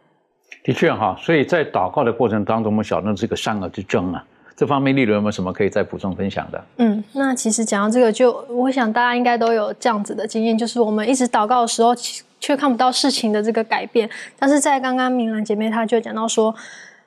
[0.65, 4.25] 的确哈，所以在祷告的过程当中，我们晓得这个善恶之争啊，
[4.63, 6.65] 这方面利润有没有什么可以再补充分享的？
[6.77, 11.93] 嗯，那其实讲到这个，就我想大家应该都有这样子的经验，就是我们一直祷告的时候，
[12.39, 14.09] 却看不到事情的这个改变，
[14.39, 16.55] 但是在刚刚明兰姐妹她就讲到说，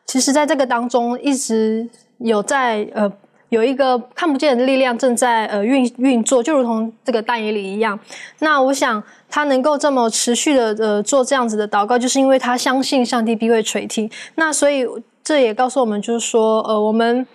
[0.05, 1.87] 其实在这个当中一直。
[2.19, 3.11] 有在呃
[3.49, 7.99] 有一个看不见的力量正在呃运运作，就如同这个大野里一样。
[8.39, 14.09] 那我想他能够这么持续的呃做这样子的祷告，就是因为他相信上帝必会垂听。
[14.35, 14.87] 那所以
[15.25, 17.27] 这也告诉我们，就是说呃我们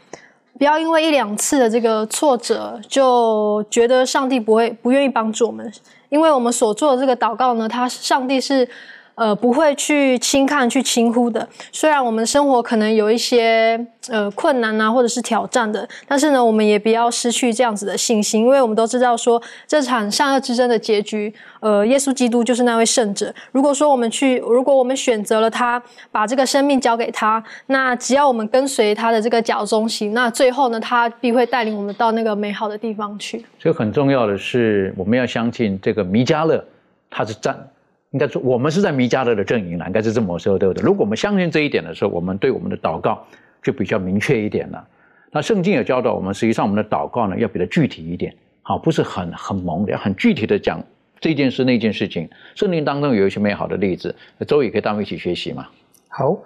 [0.56, 5.70] 不要因为一两次的这个挫折，就觉得上帝不会不愿意帮助我们，
[6.08, 8.66] 因为我们所做的这个祷告呢，他上帝是。
[9.20, 11.46] 呃，不会去轻看、去轻忽的。
[11.70, 23.30] 虽然我们生活可能有一些呃困难啊，或者是挑战的，但是呢，我们也不要失去这样子的信心，因为我们都知道说这场善恶之争的结局，呃，耶稣基督就是那位圣者。
[23.52, 33.44] 如果说我们去，如果我们选择了他，把这个生命交给他，那只要我们跟随他的这个脚中行，那最后呢，他必会带领我们到那个美好的地方去。
[33.58, 36.64] 所以很重要的是，我们要相信这个弥迦勒，
[37.10, 37.54] 他是站。
[38.12, 40.82] 应该说，我们是在弥迦勒的阵营了，应该是这么说，对不对？
[40.82, 43.24] 如果我们相信这一点的时候，我们对我们的祷告
[43.62, 44.84] 就比较明确一点了。
[45.30, 50.82] 那圣经也教导我们，实际上我们的祷告呢，要比较具体一点，好，不是很很蒙的，要很具体的讲
[51.20, 52.28] 这件事那件事情。
[52.56, 54.12] 圣经当中有一些美好的例子，
[54.44, 55.68] 周宇可以带我们一起学习嘛？
[56.08, 56.36] 好，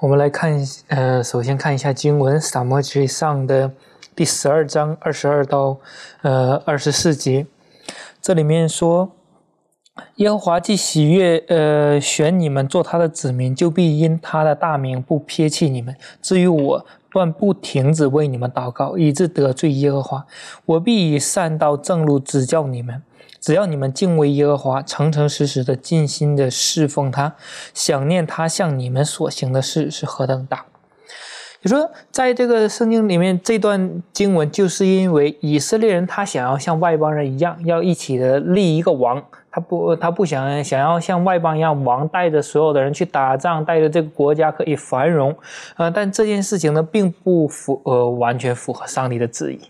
[0.00, 0.58] 我们来看，
[0.88, 3.70] 呃，首先看一下经文，撒摩记上的
[4.16, 5.78] 第十二章二十二到
[6.22, 7.46] 呃二十四节，
[8.20, 9.12] 这里面说。
[10.16, 15.94] 耶和华既喜悦，呃，选你们做他的子民，就必因他的大名不撇弃你们。
[16.22, 20.24] 至于我，断不停止为你们祷告，以致得罪耶和华。
[20.64, 23.02] 我必以善道正路指教你们。
[23.38, 27.34] 只要你们敬畏耶和华，诚诚实实的、尽心的侍奉他，
[27.74, 30.64] 想念他向你们所行的事是何等大。
[31.60, 39.22] 你说，在这个圣经里面，这段经文就是因为以色列人他想要像外邦人一样，要一起的立一个王，
[39.52, 45.36] 他不他不想想要像外邦一样，王带着所有的人去打仗，带着这个国家可以繁荣，
[45.76, 49.60] 呃，但这件事情呢，并不符呃完全符合上帝的旨意，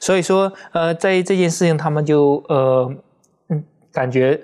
[0.00, 2.92] 所以说呃，在这件事情，他们就呃
[3.48, 4.38] 嗯感觉。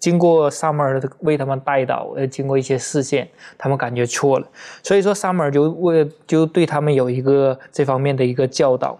[0.00, 3.26] 经过萨母尔为他们带导，呃，经过一些事件，
[3.56, 4.46] 他们感觉错了，
[4.82, 8.98] 所以说萨母尔就为就对他们有一个这方面的一个教导，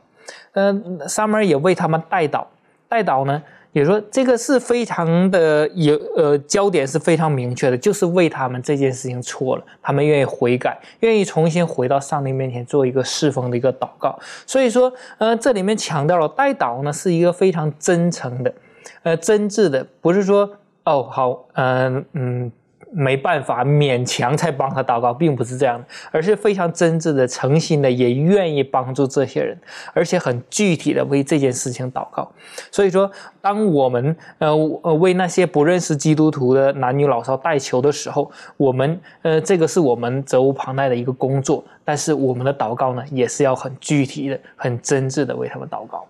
[0.55, 2.47] 嗯，萨母尔也为他们带导，
[2.89, 3.43] 带导呢，
[3.75, 18.55] 也说这个是非常的有呃焦点是非常明确的，就是为他们这件事情错了，他们愿意悔改，愿意重新回到上帝面前做一个侍奉的一个祷告，所以说，呃，这里面强调了代祷呢是一个非常真诚的，
[19.03, 20.51] 呃，真挚的，不是说。
[20.87, 22.53] 哦，好，嗯嗯，
[22.97, 29.59] 没办法，勉强才帮他祷告，并不是这样的，而是非常真挚的、诚心的，也愿意帮助这些人，
[29.93, 32.31] 而且很具体的为这件事情祷告。
[32.71, 34.49] 所以说，当我们呃
[34.83, 46.07] 呃为那些不认识基督徒的男女老少代求的时候，我们呃这个是我们责无旁贷的一个工作，但是我们的祷告呢，也是要很具体的、很真挚的为他们祷告。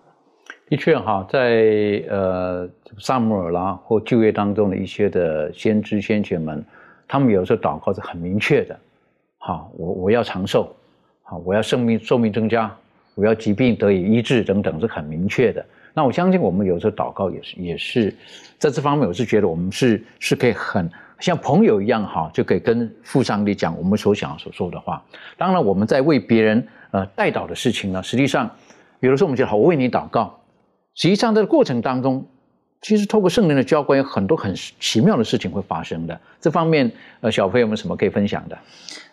[0.66, 6.64] 的确哈，在呃萨姆尔啦或旧约当中的一些的先知先贤们，
[7.06, 8.76] 他们有时候祷告是很明确的，
[9.38, 10.74] 好，我我要长寿，
[11.22, 12.74] 好，我要生命寿命增加，
[13.14, 15.64] 我要疾病得以医治等等是很明确的。
[15.92, 18.12] 那我相信我们有时候祷告也是也是
[18.58, 20.90] 在这方面，我是觉得我们是是可以很
[21.20, 25.04] 像朋友一样哈，就可以跟父上帝讲我们所想所说的话。
[25.36, 28.50] 当然我们在为别人呃代祷的事情呢，实际上
[28.98, 30.34] 比如说我们觉得好，我为你祷告。
[30.94, 32.24] 实际上，在过程当中，
[32.80, 36.20] 其实透过圣灵的教官，有很多很奇妙的事情会发生的。
[36.40, 36.90] 这方面，
[37.20, 38.56] 呃，小飞有没有什么可以分享的？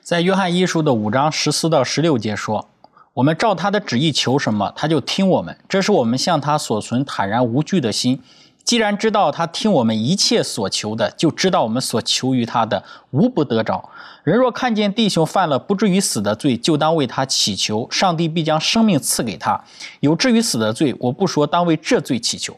[0.02, 2.70] 在约翰一书的五章十四到十六节说
[3.14, 5.58] ：“我们照他的旨意求什么，他就听我们。
[5.68, 8.22] 这是我们向他所存坦然无惧的心。
[8.64, 13.90] 既然知道他听我们一切所求的，就知道我们所求于他的无不得着。
[14.24, 19.60] 人若看见弟兄犯了不至于死的罪，就当为他祈求，上帝必将生命赐给他。
[20.00, 22.56] 有至于死的罪，我不说，当为这罪祈求。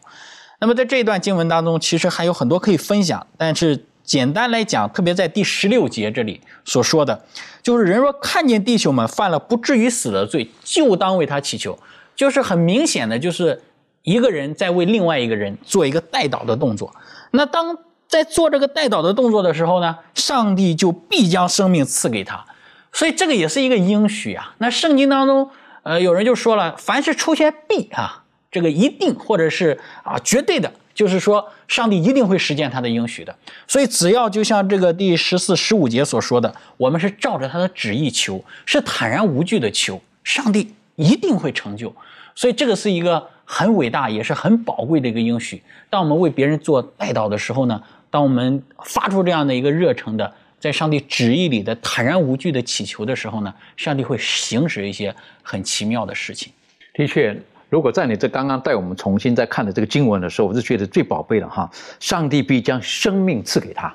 [0.59, 7.23] 那么在这一段经文当中，其实还有很多可以分享，但是简单来讲，特别在第十六节这里所说的，
[7.61, 11.79] 就是人若看见弟兄们犯了不至于死的罪，就当为他祈求，
[12.13, 13.61] 就是很明显的，就是
[14.03, 16.93] 一个人在为另外一个人做一个代祷的动作。
[17.31, 17.77] 那当
[18.07, 22.45] 在做这个代祷的动作的时候呢，上帝就必将生命赐给他。
[22.91, 24.53] 所以这个也是一个应许啊。
[24.59, 25.49] 那圣经当中，
[25.81, 33.35] 呃，有人就说了，凡是出现必啊，这个一定或者是啊绝对的，就是说上帝一定会实现他的应许的。
[33.67, 41.95] 所以只要就像这个第十四、十五节所说的，我们是照着他的旨意求，是坦然无惧的求，上帝一定会成就。
[42.35, 45.61] 所以这个是一个很伟大，也是很宝贵的一个应许。
[45.89, 50.33] 当我们为别人做代祷的时候呢，当我们发出这样的一个热诚的。
[50.63, 56.53] 在上帝旨意里的坦然无惧的祈求的时候呢，上帝会行使一些很奇妙的事情。
[56.93, 57.37] 的确，
[57.67, 61.69] 如果在你这刚刚带我们重新再看的这个经文的时候，我是觉得最宝贝的哈，
[61.99, 63.93] 上帝必将生命赐给他。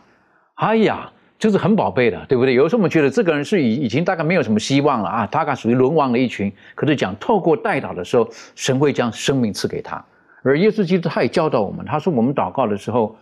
[0.56, 2.54] 哎呀，就是很宝贝的，对不对？
[2.54, 6.52] 有时候我们觉得这个人是已已经大概没有什么希望了啊，大概属于沦亡的一群。
[6.74, 10.04] 可是讲透过代祷的时候，神会将生命赐给他。
[10.42, 13.16] 而耶稣基督他也教导我们，他说我们祷告的时候。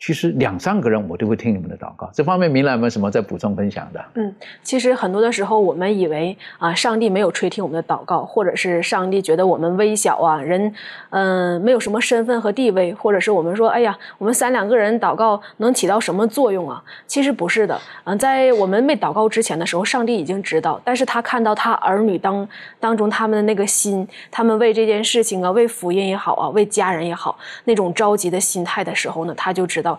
[0.00, 2.10] 其实两三个人我都会听你们的祷告。
[2.14, 4.02] 这方面明兰有没有什么在补充分享的？
[4.14, 10.74] 嗯，其实很多的时候我们以为啊，上帝没有垂听我们的祷告，或者是上帝觉得我们微小啊，人
[11.10, 16.82] 嗯没有什么身份和地位，或者是我们说哎呀，我们三两个人祷告能起到什么作用啊？
[17.06, 17.78] 其实不是的。
[18.04, 22.48] 嗯，在我们没祷告之前的时候，上帝已经知道，但是他看到他儿女当
[22.80, 29.89] 当中他们的那个心，他们为这件事情啊，为福音也好啊，为家人也好，那种着急的心态的时候呢，他就知道。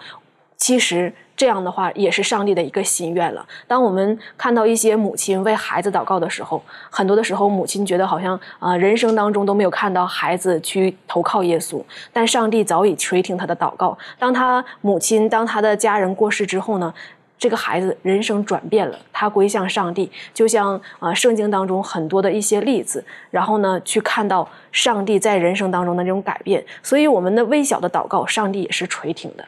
[0.58, 3.44] 其实这样的话也是上帝的一个心愿了。
[3.68, 6.62] 当我们看到一些母亲为孩子祷告的时候，
[6.92, 11.84] 很多的时候母亲觉得好像啊，人生当中都没有看到孩子去投靠耶稣，
[12.14, 13.98] 但上帝早已垂听他的祷告。
[14.20, 16.94] 当他母亲、当他的家人过世之后呢，
[17.40, 26.64] 这个孩子人生转变了，他归向上帝，就像啊圣经当中很多的一些例子，然后呢去看到上帝在人生当中的这种改变。
[26.84, 29.44] 所以我们的微小的祷告，上帝也是垂听的。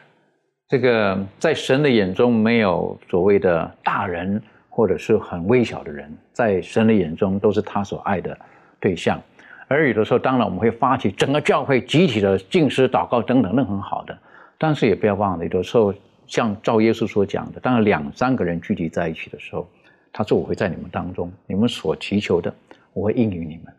[0.68, 8.36] 这个在神的眼中没有所谓的大人或者是很微小的人，在神的眼中都是他所爱的
[8.80, 9.20] 对象。
[9.68, 14.18] 而有的时候，当然我们会发起整个教会集体的敬诗祷告等等，那很好的。
[14.58, 15.92] 但是也不要忘了，有的时候
[16.26, 19.68] 像照耶稣所讲的，当两三个人聚集在一起的时候，
[20.12, 22.52] 他说我会在你们当中，你们所祈求的，
[22.92, 23.72] 我会应允你们。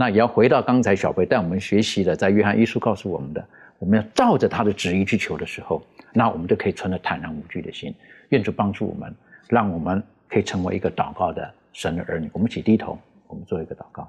[0.00, 3.44] 那也要回到刚才小贝带我们学习的，在约翰一书告诉我们的，
[3.80, 5.84] 我们要照着他的旨意去求的时候。
[6.12, 7.92] 那我们就可以存着坦然无惧的心，
[8.28, 9.12] 愿主帮助我们，
[9.48, 12.30] 让我们可以成为一个祷告的神的儿女。
[12.32, 12.96] 我们一起低头，
[13.26, 14.08] 我们做一个祷告。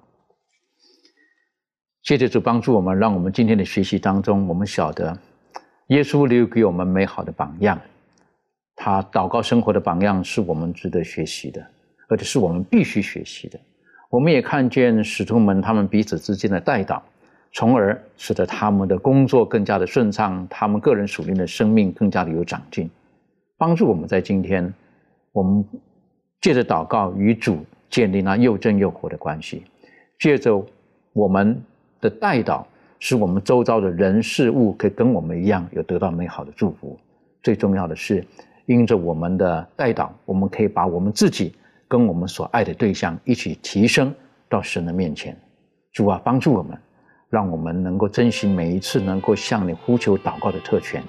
[2.03, 5.17] 谢谢主帮助我们，让我们今天的学习当中，我们晓得
[5.87, 7.81] 耶稣留给我们美好的榜样，
[8.75, 11.65] 他祷告生活的榜样是我们值得学习的，
[12.09, 13.59] 而且是我们必须学习的。
[14.09, 16.99] 我们也看见使徒们他们彼此之间的代祷。
[17.51, 22.87] 从而使得他们的工作更加的顺畅，他们个人属灵的生命更加的有长进，
[23.57, 24.71] 帮助我们在今天，
[25.31, 25.65] 我们
[26.41, 29.63] 借着祷告与主建立那又真又活的关系，
[30.19, 30.63] 借着
[31.11, 31.59] 我们
[31.99, 32.63] 的代祷，
[32.99, 36.99] 使我们周遭的人事物可以跟我们一样有得到美好的祝福。
[37.41, 38.23] 最重要的是，
[38.67, 41.55] 因着我们的代祷，我们可以把我们自己
[41.89, 44.15] 跟我们所爱的对象一起提升
[44.47, 45.37] 到神的面前。
[45.91, 46.77] 主啊，帮助我们。
[47.31, 51.03] 让我们能够珍惜每一次能够向你呼求祷告的特权，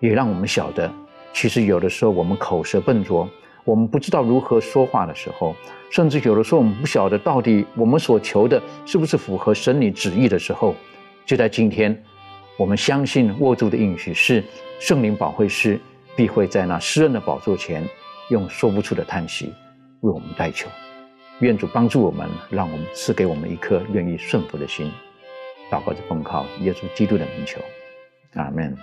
[0.00, 0.90] 也让我们晓得，
[1.34, 3.28] 其实有的时候我们口舌笨拙，
[3.66, 5.54] 我们不知道如何说话的时候，
[5.90, 10.74] 甚至有的时候我们不晓得到底我们所求的是不是符合神你旨意的时候，
[11.26, 12.02] 就在今天，
[12.58, 14.42] 我们相信握住的应许是
[14.80, 15.78] 圣灵保惠师
[16.16, 17.86] 必会在那施恩的宝座前，
[18.30, 19.52] 用说不出的叹息
[20.00, 20.68] 为我们代求。
[21.40, 24.90] 愿主帮助我们，让我们赐给我们一颗愿意顺服的心。
[25.70, 27.60] 祷告着奉靠耶稣基督的名求，
[28.34, 28.76] 阿门。